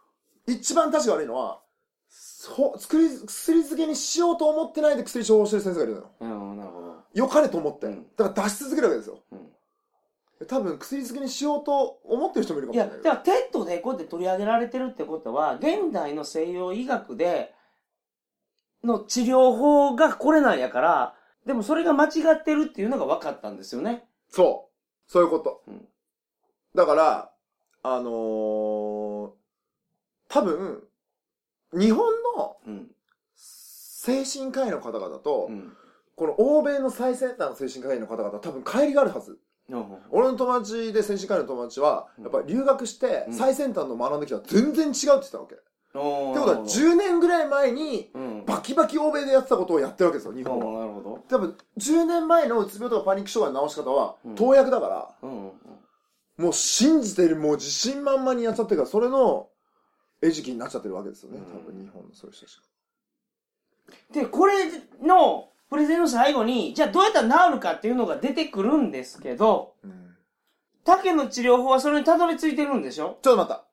[0.48, 1.62] 一番質が悪いのは、
[2.10, 6.12] そう、薬、薬漬けにしようと思ってないで薬処方してる先生がいるのよ。
[6.20, 6.96] うん、なるほど。
[7.14, 7.88] 良かれと思って。
[7.88, 9.20] うんだから出し続けるわけですよ。
[9.32, 9.52] うん
[10.50, 13.16] 多分、薬漬けにしようと思ってる人もいるかいや、もしれないけど。
[13.16, 17.55] だから TEDでこうやって取り上げられてるってことは、現代の西洋医学で、
[18.86, 21.16] の治療法がこれなんやから、
[21.46, 24.06] でもそれが間違ってるっていうのが分かったんですよね。
[24.30, 24.70] そ
[25.08, 25.12] う。
[25.12, 25.64] そういうこと。
[25.68, 25.86] うん
[26.76, 27.32] だから、
[27.84, 29.32] あのー、
[30.28, 30.84] 多分、
[31.74, 32.06] 日本
[32.38, 32.92] のうん。
[33.36, 35.74] 精神科医の方々と、うん。
[36.16, 39.40] この欧米の最先端の精神科医の方々は多分乖離があるはず。
[40.12, 45.56] 俺の友達で精神科医の友達は、うんやっぱり留学してうん最先端の学んできたら全然違うって言ってたわけ。
[46.00, 48.46] ってことは10年ぐらい前にうん。
[48.46, 50.82] バキバキ欧米でやってたことをやってるわけですよ、日本は。
[50.82, 51.24] なるほど。
[51.30, 55.52] 多分10年前のうつ病とかパニック障害の治し方はうん投薬だから、うん。
[56.38, 59.48] もう信じてる、もう自信満々にやっちゃってるから、それの
[60.22, 62.56] 餌食になっちゃってるわけですよね、うん多分日本のそういう人たち
[64.14, 64.22] が。
[64.22, 64.54] で、これ
[65.02, 69.76] のプレゼンの最後に、じゃあどうやったら治るかっていうのが出てくるんですけど、
[70.84, 73.18] 竹の治療法はそれにたどり着いてるんでしょ？
[73.22, 73.65] ちょっと待った。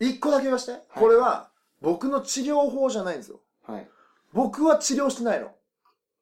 [0.00, 0.80] 一個だけ言わして。
[0.94, 3.40] これは、僕の治療法じゃないんですよ。
[3.66, 3.88] はい。
[4.32, 5.50] 僕は治療してないの。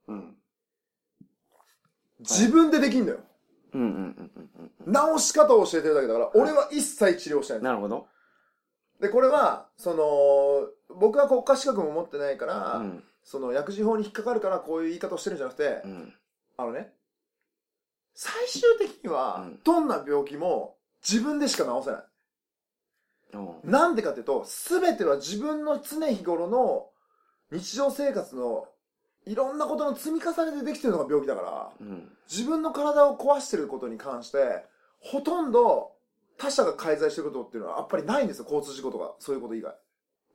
[0.08, 0.36] うん。
[2.20, 3.20] 自分でできんのよ。
[3.72, 7.64] うんうんうんうん治し方を教えてるだけだから、俺は一切治療してないうん。
[7.64, 8.08] なるほど。
[9.00, 13.04] で、これは、その、僕は国家資格も持ってないから、うん。
[13.22, 16.14] その薬事法に引っかかるからこういう言い方をしてるんじゃなくて、うん。
[16.56, 16.92] あのね、
[18.14, 22.04] 最終的にはうん、どんな病気も自分でしか治せない。
[23.64, 26.88] なんでかっていうと、すべては自分の常日頃の
[27.50, 28.66] 日常生活の
[29.26, 32.08] いろんなことの積み重ねでできてるのが病気だから、うん。
[32.30, 34.64] 自分の体を壊してることに関して、
[35.00, 35.92] ほとんど
[36.38, 39.74] 他者が介在してることっていうのはやっぱりないんですよ、交通事故とか、そういうこと以外。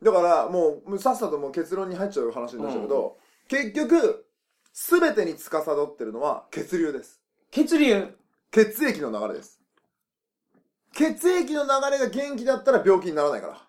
[0.04, 3.18] だから、もう、さっさともう結論に入っちゃう話になっちゃうけど、
[3.48, 4.26] 結局、
[4.74, 7.22] すべてに司ってるのは血流です。
[7.50, 8.16] 血流。
[8.52, 9.62] 血液の流れです。
[10.96, 13.62] 血液の流れが元気だったら病気にならないから。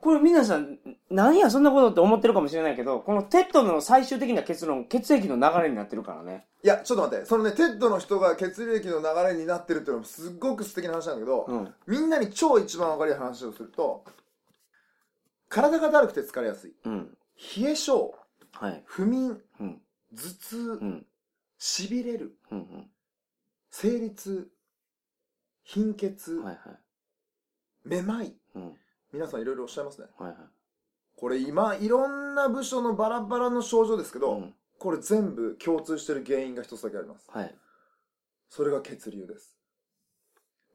[0.00, 0.78] これ皆さん、
[1.10, 6.46] 何やそんなことって思ってるかもしれないけど、この TEDの最終的な結論、血液の流れになってるからね。
[6.64, 7.26] いや、ちょっと待って。
[7.26, 11.74] そのね、 TEDの人が血液の流れになってるっていうのもすっごく素敵な話なんだけど、うん。
[11.86, 14.04] みんなに超一番わかりやすい話をすると、
[15.48, 16.74] 体がだるくて疲れやすい。
[16.84, 17.16] うん。
[17.56, 18.14] 冷え性、
[18.52, 18.82] はい。
[18.86, 19.82] 不眠、うん。
[20.14, 21.06] 頭痛う、ん。
[21.58, 22.90] 痺れる、うん。
[23.70, 24.48] 生理痛、
[25.68, 26.44] 貧血、うん。
[26.44, 26.78] はいはい。
[27.84, 28.34] めまい。
[28.54, 28.72] うん。
[29.12, 30.06] 皆さんいろいろおっしゃいますね。
[30.18, 30.38] はいはい。
[31.16, 34.54] これ今、いろんな部署のバラバラの症状ですけど、うん。
[34.78, 37.28] これ全部共通してる原因が一つだけあります。
[37.30, 37.54] はい。
[38.48, 39.58] それが血流です。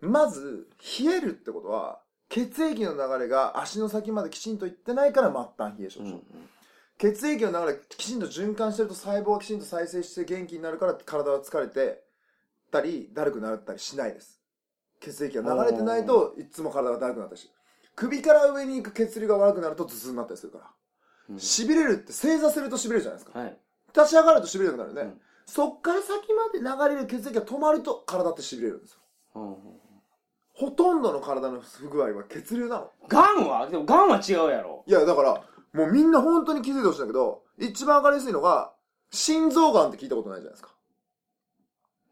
[0.01, 0.67] まず、
[0.99, 6.11] 冷えるってことは、血液の流れが足の先まできちんといってないから末端冷え症状。
[6.11, 6.23] うん。
[6.99, 12.03] 血液の流れきちんと循環してると細胞がきちんと再生して元気になるから体は疲れて
[12.71, 14.42] たり、だるくなったりしないです。
[15.03, 17.51] 血液が流れてないといつも体がだるくなったりし
[17.95, 20.69] 首から上に行く血流が悪くなると頭痛になったりするから。
[21.29, 21.35] うん。
[21.35, 23.39] 痺れるって正座すると痺れるじゃないですか。
[23.39, 23.57] はい。
[23.95, 25.01] 立ち上がると痺れなくなるよね。
[25.01, 28.99] うんそっから先まで流れる血液が止まると体って痺れるんですよ。
[29.35, 29.55] うん。
[30.53, 32.91] ほとんどの体の不具合は血流なの。
[33.09, 33.67] ガンは？
[33.67, 34.85] でもガンは違うやろ。
[34.87, 35.43] いや、だから、
[35.73, 38.71] もうみんな本当に気づいてほしいんだけど、一番わかりやすいのが、
[39.11, 40.72] 心臓がんって聞いたことないじゃないですか。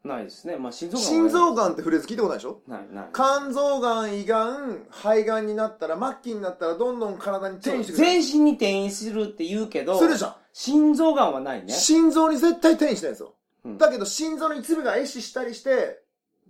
[0.04, 0.56] ないですね。
[0.56, 2.60] まあ、心臓がんは心臓がんってフレーズ聞いたことないでしょ？
[2.66, 3.08] ない、ない。
[3.12, 8.04] 肝臓がん、胃がん、肺がんになったら、末期になったらどんどん体に転移してくる。
[8.04, 10.34] 全身に転移するって言うけど、するじゃん。
[10.52, 11.72] 心臓がんはないね。
[11.72, 13.34] 心臓に絶対転移しないんですよ。
[13.64, 16.02] うんだけど心臓の一部が壊死したりして、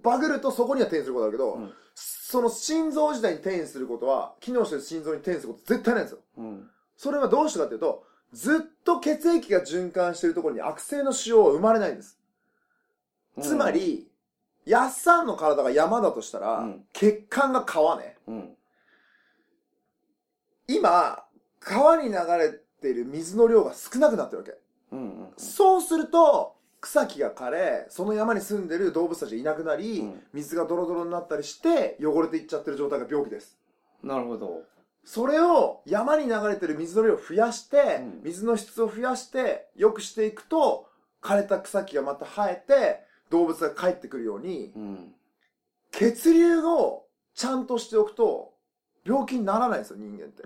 [0.02, 6.18] バグるとそこには転移することあるけど、うんその心臓自体に転移することは、機能してる心臓に転移すること絶対ないんですよ。
[6.38, 6.70] うん。
[6.96, 12.18] それはどうしてかっていうと、ずっと血液が循環しているところに悪性の腫瘍は生まれないんです。
[13.40, 14.08] つま、り、
[14.64, 18.16] やっさんの体が山だとしたら、うん血管が川ね。
[18.26, 18.56] うん。
[20.68, 21.24] 今、
[21.60, 24.54] 川に流れている水の量が少なくなってるわけ。
[24.92, 24.98] うん。
[24.98, 25.32] うん。
[25.36, 33.56] そうすると、草木が枯れ、その山に住んでる動物たちがいなくなり、うん水がドロドロになったりして、汚れていっちゃってる状態が病気です。
[34.02, 34.62] なるほど。
[35.04, 40.88] それを山に流れてる水の量を増やして、うん水の質を増やして、良くしていくと、
[41.22, 45.14] 枯れた草木がまた生えて、動物が帰ってくるように、うん。
[45.90, 48.52] 血流をちゃんとしておくと、
[49.04, 50.44] 病気にならないんですよ、人間って。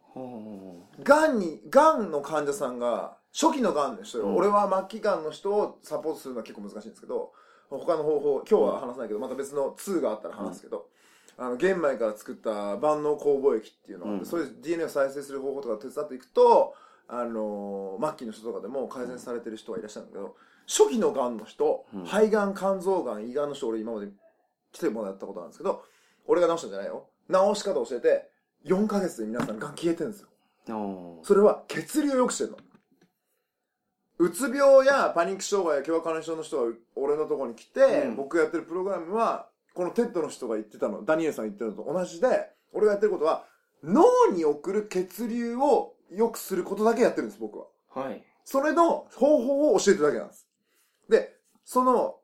[0.00, 4.36] ほがんに、がんの患者さんが、初期のがんの人よ、うん。
[4.36, 7.32] 俺は末期がんの人をサポートするのは結構難しいんですけど、
[7.68, 10.88] 他の方法、今日は話さないけど、また別の2があったら話すけど、
[11.36, 14.30] あの、玄米から作った万能酵母液っていうのがあって、うん。
[14.30, 16.74] それで DNA を再生する方法とか手伝っていくと、
[17.08, 20.36] あのー末期の人とかでも改善されてる人がいらっしゃるんだけど、
[20.66, 24.08] 初期のがんの人、うん肺がん、肝臓がん、胃がんの人、俺今まで
[24.72, 25.84] 来てもらったことあるんですけど、
[26.26, 27.08] 俺が治したんじゃないよ。
[27.28, 28.30] 治し方教えて、
[28.64, 30.28] 4ヶ月で皆さんがん消えてるんですよ。
[31.22, 32.58] それは血流を良くしてるの。
[34.18, 43.44] うつ病やパニック障害や共和感症の人が俺のところに来て、うん僕がやってるプログラムは、この TEDの人が言ってたの、ダニエルさんが言ってるのと同じで、俺がやってることは、
[43.84, 47.66] 脳に送る血流を良くすることだけやってるんです、僕は。
[47.94, 48.24] はい。
[48.44, 50.45] それの方法を教えてるだけなんです。
[51.66, 52.16] で、その、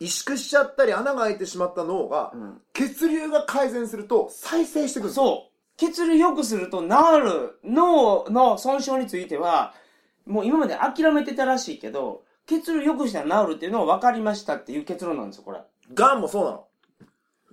[0.00, 5.12] 萎縮しちゃったり穴が開いてしまった脳が、うん血流が改善すると再生してくる。
[5.12, 5.76] そう。
[5.76, 9.74] 血流良くすると治る脳の損傷については、
[10.26, 15.60] もう今まで諦めてたらしいけど、血流良くしたら治るっていうのは分かりましたっていう結論なんですよ、これ。
[15.94, 16.68] 癌もそうなの。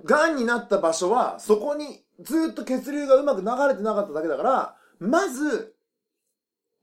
[0.04, 5.76] 癌になった場所は、そこにずっと血流がうまく流れてなかっただけだから、まず、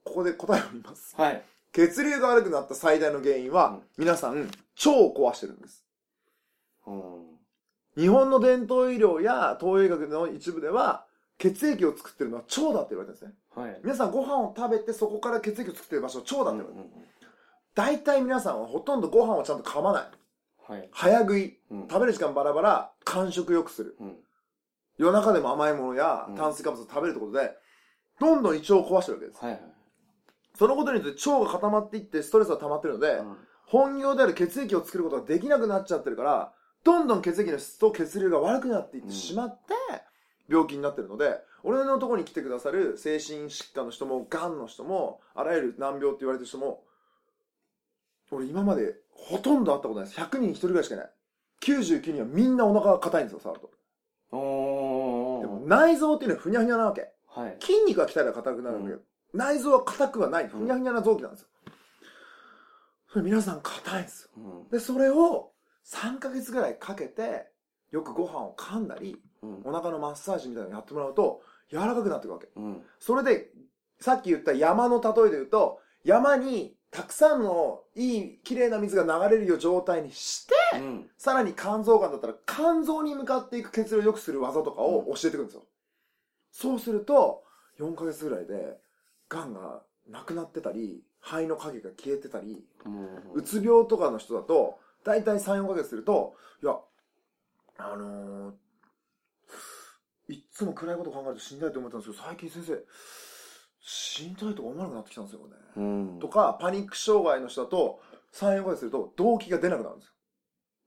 [0.04, 1.14] ここで答えを言います。
[1.16, 1.44] はい。
[1.73, 4.51] 血流が悪くなった最大の原因は、うん皆さん、腸
[4.91, 5.85] を壊してるんです。
[6.87, 7.23] うん。
[7.97, 11.07] 日本の伝統医療や東洋医学の一部では、
[11.39, 13.33] 血液を作ってるのは腸だって言われてるんですね。
[13.55, 13.81] はい。
[13.83, 16.97] 皆さんご飯を食べてそこから血液を作ってる場所は腸だって言われてる。
[16.97, 17.05] うん
[17.75, 20.73] 大体皆さんはほとんどご飯をちゃんと噛まない。
[20.73, 20.89] はい。
[20.93, 21.59] 早食い。
[21.70, 23.97] うん食べる時間バラバラ、間食よくする。
[23.99, 24.16] うん。
[24.99, 27.57] 夜中でも甘いものやうん炭水化物を食べるってことで、
[28.20, 29.43] どんどん胃腸を壊してるわけです。
[29.43, 29.72] はいはい。
[30.55, 33.36] そのことによって腸が固まっていってストレスが溜まってるので、うん
[33.72, 36.53] 本業である血液を作ることができなくなっちゃってるから、
[36.84, 39.72] どんどん血液の質と血流が悪くなっていってしまって、
[40.46, 46.84] 病気になってるので、俺のところに来てくださる精神疾患の人も、癌の人も、あらゆる難病って言われてる人も、
[48.30, 50.20] 俺今までほとんど会ったことないです。
[50.20, 51.11] 100人1人ぐらいしかいない。
[51.62, 53.70] 99人はみんなお腹が硬いんですよ、触ると。
[54.32, 57.11] でも内臓っていうのはふにゃふにゃなわけ。
[57.28, 57.57] はい。
[57.61, 59.03] 筋肉が鍛えたら硬くなるんだけど、
[59.33, 60.49] 内臓は硬くはない。
[60.49, 61.49] ふにゃふにゃな臓器なんですよ。
[63.09, 64.30] それ皆さん硬いんですよ。
[64.37, 64.68] うん。
[64.68, 65.53] で、それを
[65.87, 67.51] 3ヶ月ぐらいかけて、
[67.91, 69.62] よくご飯を噛んだり、うん。
[69.64, 72.49] お腹のマッサージみたいなのやってもらうと、柔らかくなっていくわけ。
[72.57, 72.83] うん。
[72.99, 73.51] それで、
[74.01, 81.11] さっき言った山の例えで言うと、山にたくさんのいい、綺麗な水が流れるよう状態にして、うん。
[81.16, 85.62] さらに肝臓がんだったら、肝臓に向かっていく血流を良くする技とかを教えてくるんですよ。
[86.51, 87.45] そうすると、
[87.78, 88.78] 4ヶ月ぐらいで、
[89.33, 92.64] 癌がなくなってたり、肺の影が消えてたり、
[93.35, 96.76] うつ病とかの人だと、だいたい3、4ヶ月すると、いや、
[97.78, 98.55] あのー、
[100.28, 102.85] いっつも暗いこと考えると死にたいと思ったんですけど、最近先生、
[103.80, 105.55] 死にたいとか思わなくなってきたんですよね。
[105.76, 105.80] う
[106.16, 106.18] ん。
[106.20, 108.01] とか、パニック障害の人だと、
[108.35, 110.12] 3、4ヶ月すると、動悸が出なくなるんです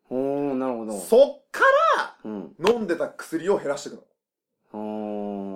[0.10, 1.00] おー、なるほどよ。。
[1.00, 1.62] そっか
[2.24, 2.56] うん。
[2.60, 4.04] ら飲んでた薬を減らしていくの。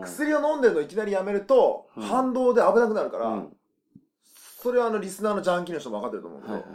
[0.01, 3.57] 薬を飲んでるのをいきなりやめると、うん反動で危なくなるから、うん。
[4.61, 6.65] それはあのリスナーのジャンキーの人も分かってると思うけど。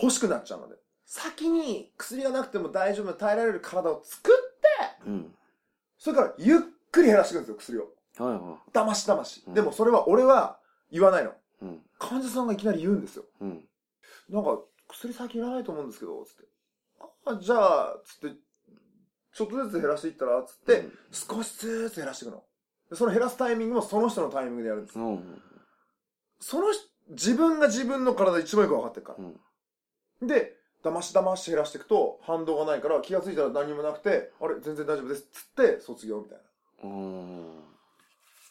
[0.00, 0.76] 欲しくなっちゃうので。
[1.04, 5.34] 先に薬がなくても大丈夫な耐えられる体を作って、うん。
[5.98, 6.58] それからゆっ
[6.90, 7.82] くり減らしていくんですよ、薬を。
[8.18, 9.42] はいはだましだまし。
[9.46, 10.58] うんでもそれは俺は
[10.90, 11.30] 言わないの。
[11.30, 11.32] い。
[11.62, 11.82] うん。
[11.98, 13.24] 患者さんがいきなり言うんですよ。
[13.40, 13.64] うん。
[14.28, 14.58] なんか、
[14.88, 16.44] 薬最近いらないと思うんですけど、つって。
[17.26, 18.36] あ、じゃあ、つって、
[19.34, 22.44] ちょっとずつ減らしていったら、つって、少しずつ減らしていくの。
[22.92, 24.98] でその減らすタイミングもその人のタイミングでやるんです。
[24.98, 25.06] うん。
[25.12, 25.42] うん。
[26.38, 29.24] その人、自分が自分の体一番よく分かってるから。
[30.20, 30.28] うん。
[30.28, 36.38] で、だましだまし減らしていくと反動がないから気がついたら何もなくて、あれ全然大丈夫ですっつって卒業みたい
[36.84, 36.90] な。
[36.90, 37.60] うん。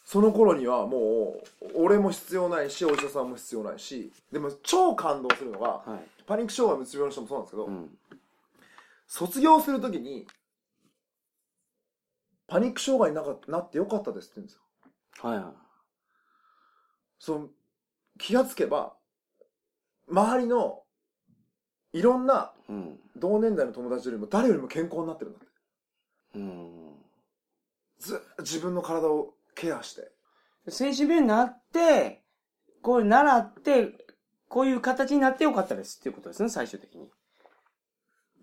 [0.04, 6.24] その頃にはもう、俺も必要ないし、お医者さんも必要ないし、でも超感動するのが、はい。
[6.26, 7.98] パニック障害うつ病の人もそうなんですけど、うん。
[9.06, 10.26] 卒業するときに、
[12.52, 14.62] パニック障害になかなってよかったですって言うんですよ。
[15.26, 15.54] はいは
[17.18, 17.50] そう、
[18.18, 18.92] 気がつけば、
[20.06, 20.82] 周りの
[21.94, 23.00] いろんないうん。
[23.16, 25.46] 同年代の友達よりも誰よりも健康になってるんだって。
[26.34, 26.94] うん。
[27.98, 30.12] ず自分の体をケアして。
[30.68, 32.22] 精神病になって、
[32.82, 33.92] こう習って、
[34.50, 37.08] こういう形になってよかったですっていうことですね、最終的に。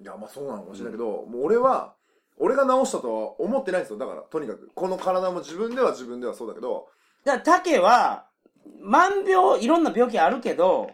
[0.01, 1.98] いや、まあそうなのかもしれないけど、もう俺は、
[2.39, 3.99] 俺が治したとは思ってないんですよ。
[3.99, 4.71] だから、とにかく。
[4.73, 6.87] この体も自分では自分ではそうだけど、
[7.25, 8.27] だから、竹は、
[8.81, 10.89] 万病、いろんな病気あるけど、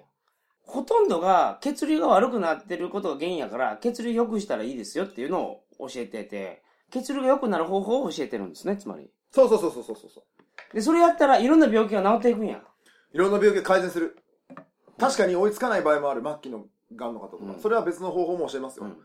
[0.63, 9.09] ほとんどが血流が悪くなってることが原因やから、血流良くしたらいいですよっていうのを教えてて、血流が良くなる方法を教えてるんですね、つまり。
[9.31, 10.07] そうそうそうそうそうそ
[10.73, 10.75] う。
[10.75, 12.61] で、それやったらいろんな病気が治っていくんや。
[13.13, 14.17] いろんな病気が改善する。
[14.97, 16.21] 確かに追いつかない場合もある。
[16.23, 16.65] 末期の
[16.95, 17.45] 癌の方とか。
[17.45, 18.85] うんそれは別の方法も教えますよ。
[18.85, 18.97] うん。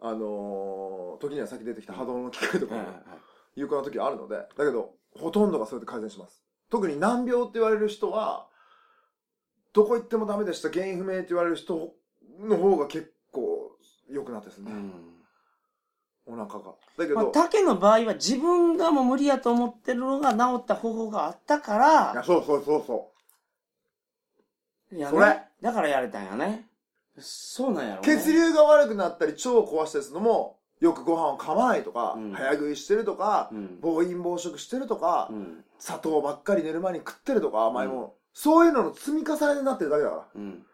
[0.00, 2.82] あのー、時には先出てきた波動の機械とかも。
[3.56, 6.42] 有効な時はあるので、だけど、ほとんどがそうやって改善します。
[6.70, 8.46] 特に難病って言われる人は、
[9.72, 11.94] どこ行ってもダメでした、原因不明って言われる人
[12.38, 13.76] の方が結構
[14.10, 14.70] 良くなってですね。
[14.70, 14.92] うん。
[16.26, 16.74] お腹が。
[16.98, 23.12] だけまあ、ど、竹の場合は自分がもう無理やと思ってるのが治った方法があったかいらや、、そうそうそうそ
[24.92, 26.66] やねそれだからやれたんやね。
[27.18, 28.16] そうなんやろね。
[28.16, 33.80] 血流が悪くなったり、腸を壊したりするのも、よくご飯を噛まないとか、うん早食いしてるとか、うん。
[33.80, 35.64] 暴飲暴食してるとか、うん。
[35.78, 38.14] 砂糖ばっかり寝る前に食ってるとか、甘いもの。
[38.34, 40.26] そういうのの積み重ねになってるだけだから。
[40.34, 40.66] うん。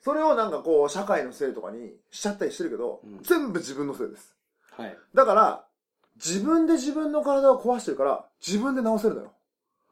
[0.00, 4.34] それをなんかこう、社会のせいとかにしちゃったりしてるけど、うん全部自分のせいです。
[4.72, 4.96] はい。
[5.14, 5.64] だから、
[6.16, 9.32] 自分で自分の体を壊してるから、自分で治せるのよ。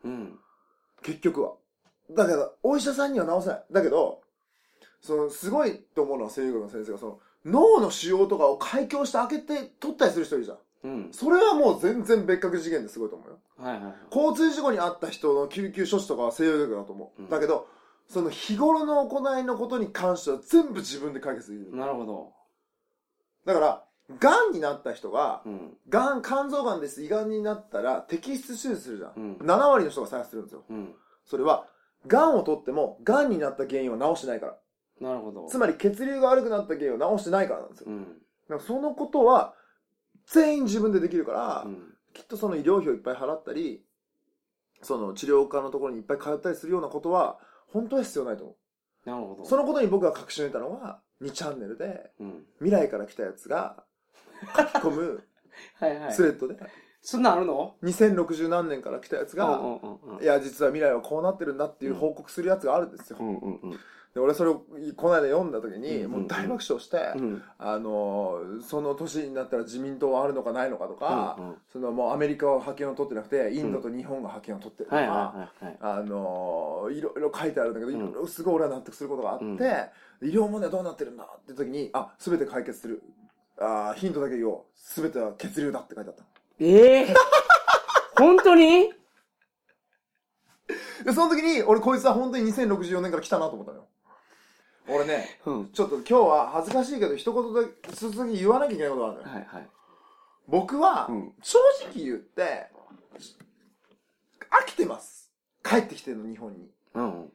[0.04, 0.38] うん。
[1.02, 1.52] 結局は。
[2.10, 3.64] だけど、お医者さんには治せない。
[3.70, 4.19] だけど、
[5.00, 10.58] その、すごいと思うのは声優学の先生が、その、脳の腫瘍とかを開胸して開けて取ったりする人いるじゃん。
[10.82, 11.08] うん。
[11.12, 13.38] それはもう全然別格次元ですごいと思うよ。
[13.58, 13.94] はいはいはい。
[14.14, 17.22] 交通事故に遭った人の救急処置とかは西洋医学だと思う。
[17.22, 17.68] うんだけど、
[18.08, 21.76] その日頃の行いのことに関しては全部自分で解決できる。
[21.76, 22.32] なるほど。
[23.44, 23.84] だから、
[24.18, 25.76] 癌になった人が、うん。
[25.88, 29.12] 癌、肝臓癌です、胃癌になったら摘出手術するじゃん。
[29.16, 30.64] うん7割の人が再発するんですよ。
[30.68, 30.94] うん。
[31.24, 31.66] それは、
[32.06, 34.56] 癌を取っても、癌になった原因は治してないから。
[35.00, 35.46] なるほど。
[35.46, 37.86] つまり血流が悪くなった原因を治してないからなんですよ。
[37.88, 38.02] うん。
[38.02, 39.54] だからそのことは、
[40.26, 41.94] 全員自分でできるから、うん。
[42.12, 43.84] きっとその医療費をいっぱい払ったり、
[44.82, 47.38] その治療科のところにいっぱい通ったりするようなことは、
[47.68, 48.56] 本当は必要ないと思
[49.06, 49.42] なるほど。
[49.42, 49.46] う。
[49.46, 52.44] そのことに僕が確信を得たのは、2チャンネルで、うん。
[52.58, 53.84] 未来から来たやつが、
[54.56, 55.24] 書き込む
[55.78, 56.22] はいはいス。
[56.22, 56.56] レッドで、
[57.02, 63.18] そんなんあるの？2060何年から来たやつが、うんうんうんうんいや、実は未来はこうなってるんだっていう報告するやつがあるんですよ。
[63.20, 63.78] うんうんうん。
[64.14, 64.64] で、俺それを
[64.96, 67.42] この間読んだ時に、うんもう大爆笑して、うん。
[67.58, 71.38] あの、その年になったら自民党はあるのかないのかとか、
[71.72, 75.48] そのもうアメリカは覇権を取ってなくて、インドと日本が覇権を取ってるとか。
[75.80, 79.58] あのいろいろ書いてあるんだけど、うんいろいろすごい俺は納得することがあって、うん
[80.22, 83.02] 医療問題どうなってるんだって時に、あ、すべて解決する。
[83.58, 84.62] あーヒントだけ言おう。
[84.74, 86.24] すべては血流だって書いてあった。
[86.58, 87.14] ええ
[88.18, 88.92] 本当に？
[91.04, 93.84] で、その時に、俺こいつは本当に2064年から来たなと思ったのよ。
[94.90, 95.68] 俺ね、うん。
[95.72, 99.28] ちょっと今日は恥ずかしいけど、一言だけ、続き言わなきゃいけないことがあるのよ。
[99.34, 99.68] はいはい。
[100.48, 101.58] 僕は、うん正
[101.92, 102.68] 直言って、
[104.50, 105.30] 飽きてます。
[105.62, 106.70] 帰ってきてるの、日本に。
[106.94, 107.30] うんうんうん。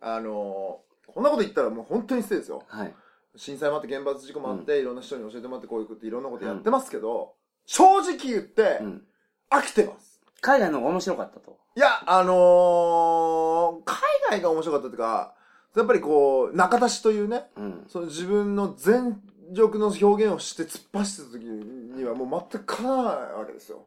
[0.00, 2.62] あのーこんなこと言ったらもう本当に失礼ですよ。
[2.68, 2.94] はい。
[3.34, 7.34] 震災もあって原発事故もあって、いろんな人に教えてもらってこういうこといろんなことやってますけど、
[7.66, 9.02] 正直言ってう、ん。
[9.50, 10.20] 飽きてます。
[10.40, 11.58] 海外の方が面白かったと。
[11.76, 13.98] いや、あのー海
[14.30, 15.34] 外が面白かったっていうか、
[15.76, 17.84] やっぱりこう、中出しというね、うん。
[17.88, 19.20] その自分の全
[19.52, 23.86] 力の表現をして突っ走ってた時にはもう全くかなわないわけですよ。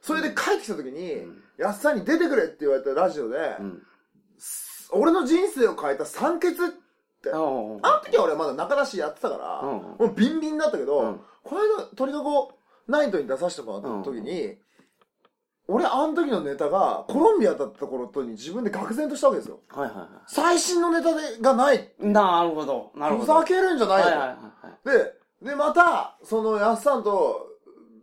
[0.00, 3.82] それで帰ってきた時に、うんやっさんに出てくれって言われたラジオで、うん。
[4.90, 6.56] 俺の人生を変えた酸欠っ
[7.22, 12.52] て、ああの時は俺まだ中出しやってたから、うんもうビンビンだったけど、うんこの間鳥かご
[12.88, 14.58] ナイトに出させてもらった時に、
[15.68, 19.60] 俺あの時のネタがコロンビアだった頃とに自分で愕然としたわけですよ。
[19.68, 21.76] はいはいは最新のネタでがない。
[22.00, 22.06] い。
[22.06, 22.92] なるほど。
[22.94, 23.34] なるほど。
[23.34, 24.04] ふざけるんじゃないよ。
[24.06, 24.98] はいはいはいはい。
[24.98, 27.56] で、で、また、その、やっさんと、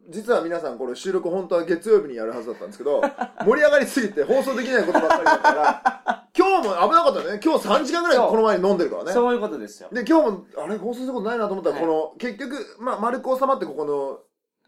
[0.09, 3.01] 実は皆さんこれ収録本当は月曜日にやるはずだったんですけど、
[3.45, 7.39] 盛り上がりすぎて放送できないことばっかりだったから、今日も危なかったね。
[7.43, 9.13] 今日3時間ぐらいこの前に飲んでるからね。
[9.13, 9.87] そういうことですよ。
[9.91, 14.19] で、今日も、あれ放送することないなと思ったら、はいこの、結局、まあ、丸く収まってここの、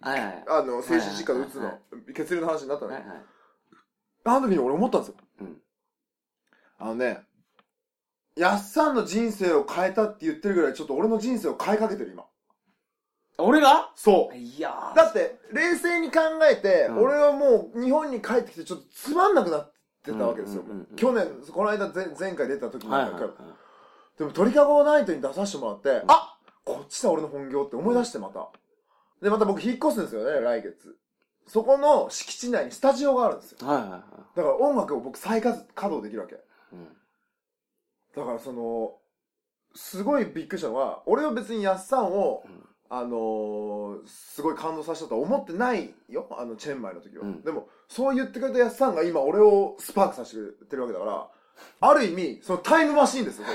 [0.02, 0.43] はいはい。
[0.48, 1.72] あの、精神疾患の打つはいは
[2.08, 2.98] の、血流の話になったのよ。
[3.00, 3.18] はいはい。
[4.26, 5.16] あの時に俺思ったんですよ。
[5.41, 5.62] うん。
[6.78, 7.22] あのね、
[8.36, 12.26] やっさんの人生を変えたって言ってるぐらい、ちょっと俺の人生を変えかけてる、今。
[13.38, 13.91] 俺が？
[13.96, 14.36] そう。
[14.36, 16.20] いやーだって、冷静に考
[16.50, 19.74] えて、うん俺はもう日本に帰ってきてちょっとつまんなくなっ
[20.04, 20.62] てたわけですよ。
[20.62, 23.30] うんうんうんうん去年、この間前前回出た時に、はいはいはい。
[24.18, 28.50] でも鳥かごナイトに出させてもらって、あこっちだ俺の本業って思い出してまた。
[29.26, 30.96] で、また僕引っ越すんですよね、来月。
[31.48, 33.68] そこの敷地内にスタジオがあるんですよ。
[33.68, 34.02] はいはいはい。
[34.36, 36.36] だから音楽を僕再稼働できるわけ。
[36.74, 36.88] うん。
[38.16, 38.94] だからその、
[39.74, 46.28] すごいびっくりしたのは、俺は別にやっさんを、うんあのーすごい感動させたとは思ってないよ。
[46.38, 47.24] あの、チェンマイの時は。
[47.24, 51.28] うんでも、そう言ってくれたやっさんが今俺をスパークさせてくれてるわけだから、
[51.82, 53.48] ある意味、そのタイムマシーンですよ、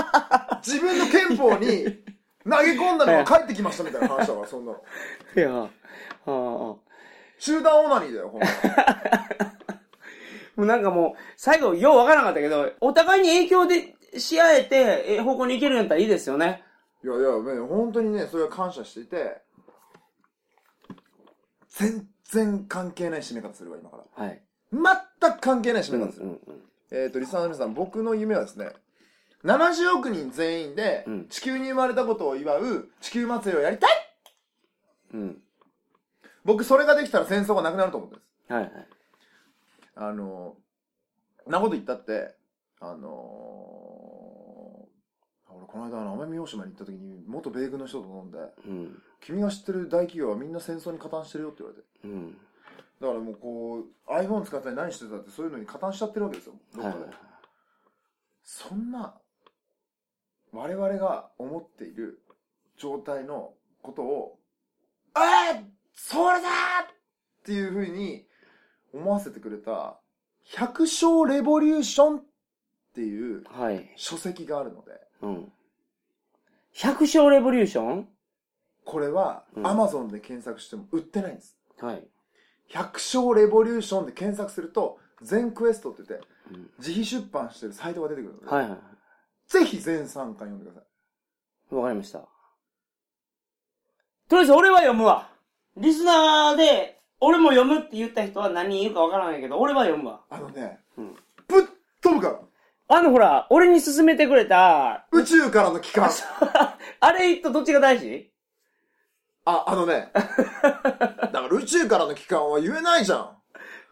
[0.66, 2.04] 自分の憲法に
[2.50, 4.78] 投げ込んだのが帰ってきましたみたいな話だから、そんなの。
[5.36, 5.68] いやー、
[6.26, 6.76] あ
[7.38, 8.52] 集団オナニーだよ、こんなの。
[10.64, 16.62] うなんかもう、最後、ようわからなかったけど、お互いに影響でし合えて、え方向に行けるんやったらいいですよね。
[17.02, 19.40] いやいや、ね本当にね、それは感謝していて、
[21.70, 24.24] 全然関係ない締め方するわ、今から。
[24.24, 24.42] はい。
[24.72, 26.26] 全く関係ない締うんうめ方する。
[26.26, 26.38] んうん。
[26.90, 28.72] えっ、と、リスナーの皆さん、僕の夢はですね、
[29.44, 33.90] 70億人全員でうん地球に生まれたことを祝う地球祭りをやりたい
[35.14, 35.36] うん。
[36.44, 38.52] 僕それができたら戦争がなくなると思うんです。
[38.52, 38.72] はいはい。
[39.96, 40.56] あの、
[41.46, 42.34] なこと言ったって、
[42.80, 49.02] あのー、俺この間あの奄美大島に行った時に元米軍の人と飲んで、うん。
[49.20, 51.88] 君が知ってる大企業はみんな戦争に加担してるよって言われて。
[52.04, 52.36] うん。
[53.00, 56.54] だからもうこう、iPhone 使ったり何してたってそういうのに加担しちゃってるわけですよ。
[56.74, 56.94] どっかで。
[56.98, 57.16] はいはい。
[58.42, 59.14] そんな、
[60.52, 62.20] 我々が思っている
[62.76, 64.38] 状態のことを、
[65.14, 65.20] あ
[65.54, 65.60] あ
[65.94, 66.94] それだっ
[67.44, 68.24] ていうふうに
[68.92, 69.98] 思わせてくれた、
[70.44, 72.22] 百姓レボリューションっ
[72.94, 73.92] ていうはい。
[73.96, 74.92] 書籍があるので、
[75.22, 75.52] うん。
[76.72, 78.08] 百姓レボリューション？
[78.84, 81.56] これはうん Amazon で検索しても売ってないんです。
[81.80, 82.08] はい。
[82.68, 88.78] 百姓レボリューションで検索すると、全クエストって言って、うん自費出版してるサイトが出てくるので、はいはい。
[89.50, 90.86] ぜひ全3巻読んでくださ
[91.72, 91.74] い。
[91.74, 92.20] わかりました。
[92.20, 92.26] と
[94.30, 95.28] りあえず俺は読むわ。
[95.76, 100.20] リスナーで、俺も読むって言った人は何人いるかわからないけど、俺は読むわ。
[100.30, 101.14] あのね、うん
[101.48, 101.62] ぶっ
[102.00, 102.40] 飛ぶから
[102.92, 106.10] あのほら、俺に勧めてくれた、宇宙からの帰還。
[107.00, 108.32] あ れとどっちが大事？
[109.44, 110.10] あ、あのね。
[110.14, 113.39] だから宇宙からの帰還は言えないじゃん。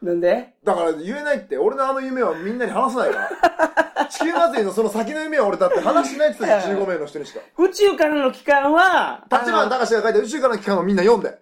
[0.03, 0.55] なんで？
[0.65, 4.07] だから言えないって、俺のあの夢はみんなに話さないから。
[4.09, 7.41] 地球祭りのその先の夢は俺だって話しないって言ってたよ15名の人にしか。
[7.59, 11.39] 宇宙からの期間は、立花隆が書いた宇宙からの帰還をみんな読んで。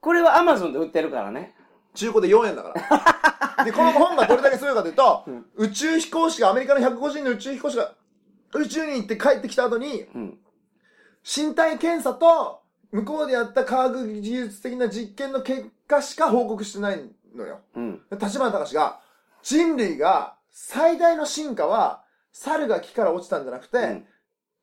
[0.00, 1.54] これは Amazon で売ってるからね。
[1.94, 2.74] 中古で4円だか
[3.56, 3.64] ら。
[3.64, 7.94] で、この本がどれだけすごいかというと、うん宇宙飛行士が、アメリカの150人の宇宙飛行士が、
[8.54, 10.38] 宇宙に行って帰ってきた後に、うん。
[11.24, 12.60] 身体検査と、
[12.92, 17.60] 向こうでやった科学技術的な実験の結果しか報告してないのよ。
[17.76, 18.00] うん。
[18.10, 19.00] 立花隆が、
[19.42, 24.04] 人類が最大の進化は、猿が木から落ちたんじゃなくて、うん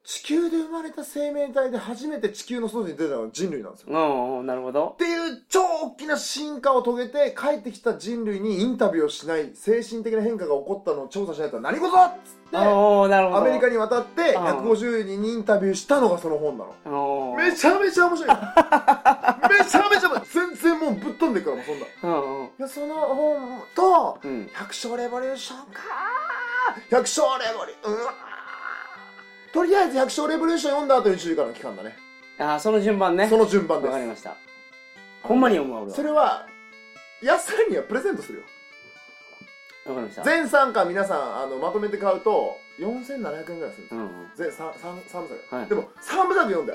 [0.06, 3.88] 地球で生まれた生命体で初めて地球の外に出たのが人類なんですよ。
[3.90, 4.96] うんうん、なるほどっ。
[4.98, 13.38] ていう超大きな進化を遂げて帰ってきた人類にインタビューをしない精神的な変化が起こったのを調査しないと何事だっつっておー、なるほど。
[13.40, 17.36] アメリカに渡ってうん150人にインタビューしたのがその本なの。
[17.38, 18.36] めちゃめちゃ面白い。
[18.36, 20.22] めちゃめちゃ面白い。
[20.26, 22.68] 全然もうぶっ飛んでるからもうそんな。
[22.68, 24.50] その本と、うん。
[24.54, 25.82] 百姓レボリューションか
[26.90, 27.94] 百姓レボリューション。
[27.94, 28.14] うわ
[29.54, 31.98] とりあえず百姓レボリューション読んだ後に宇宙からの期間だね。
[32.38, 33.28] あー、その順番ね。
[33.30, 34.32] その順番でわかりました。
[34.32, 34.36] す。
[35.24, 35.96] ほんまに読むわ、俺は。
[35.96, 36.46] それは、
[37.22, 38.44] 安さんにはプレゼントするよ。
[39.86, 40.24] わかりました。
[40.24, 44.30] 全3巻皆さんあのまとめて買うと4700円ぐらいするんですよ、うんうん。
[44.36, 46.74] 全 3, 三三部作、はいでも3部作読んで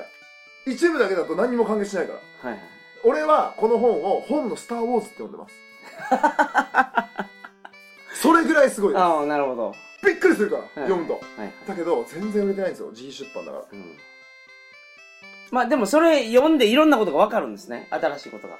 [0.65, 2.69] 一部だけだと何にも関係しないからはいはい。
[3.03, 5.55] 俺はこの本を本の「スター・ウォーズ」って呼んでます
[8.21, 9.73] それぐらいすごいですああ、なるほど。
[10.05, 11.53] びっくりするから、はい読むとはい。
[11.67, 13.97] だけど全然売れてないんですよ自費出版だからうん。
[15.51, 17.87] まあでもそれ読んでいろんなことがわかるんですね。
[17.89, 18.57] 新しいことが。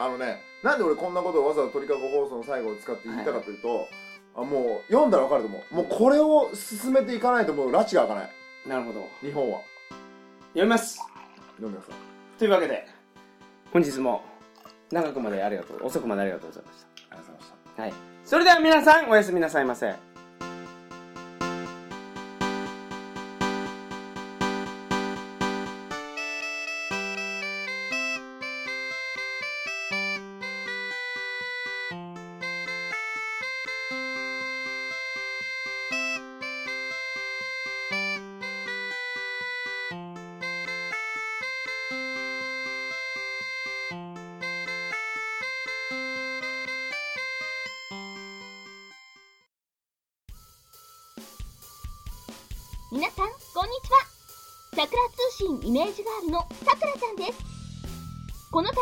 [0.00, 3.86] あのねなんで俺こんなことをわざわざ鳥かご放送の最後を使って言ったかというと、
[4.34, 8.30] あもう読んだら分かると思うもうこれを進めていかないともう拉致が開かない
[8.66, 9.08] なるほど。
[9.20, 9.60] 日本は
[10.52, 10.98] 読みます。
[11.56, 12.86] 読んでくださいというわけで、
[13.72, 14.22] 本日も
[14.90, 17.82] 長くまでありがとう、遅くまでありがとうございましありがとうございましたた。
[17.82, 17.92] はい。
[18.24, 20.09] それでは皆さん、おやすみなさいませ。
[56.00, 57.38] ジガールのさくらちゃんです。
[58.50, 58.78] この度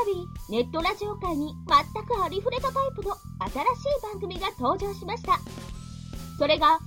[0.49, 5.41] ネットラジオ界に全くありふれたタイプの新しい番組が登場しました。
[6.39, 6.79] それが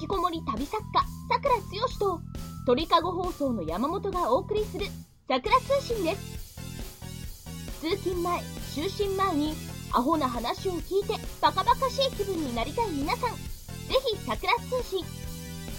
[0.00, 2.18] 引きこもり旅作家さくらつよしと
[2.66, 4.86] 鳥かご放送の山本がお送りする
[5.28, 6.54] さくら通信です。
[7.82, 8.40] 通勤前
[8.74, 9.54] 就寝前に
[9.92, 13.36] アホな話を聞いてバカバカしい気分になりたい皆さんぜ
[14.06, 15.04] ひさくら通信。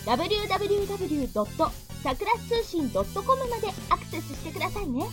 [0.06, 1.84] www.
[2.06, 3.03] さくら通信 .com
[3.49, 5.06] までアクセスしてくださいね。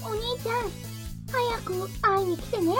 [0.00, 0.70] お兄ちゃん
[1.28, 2.72] 早く会いに来てね。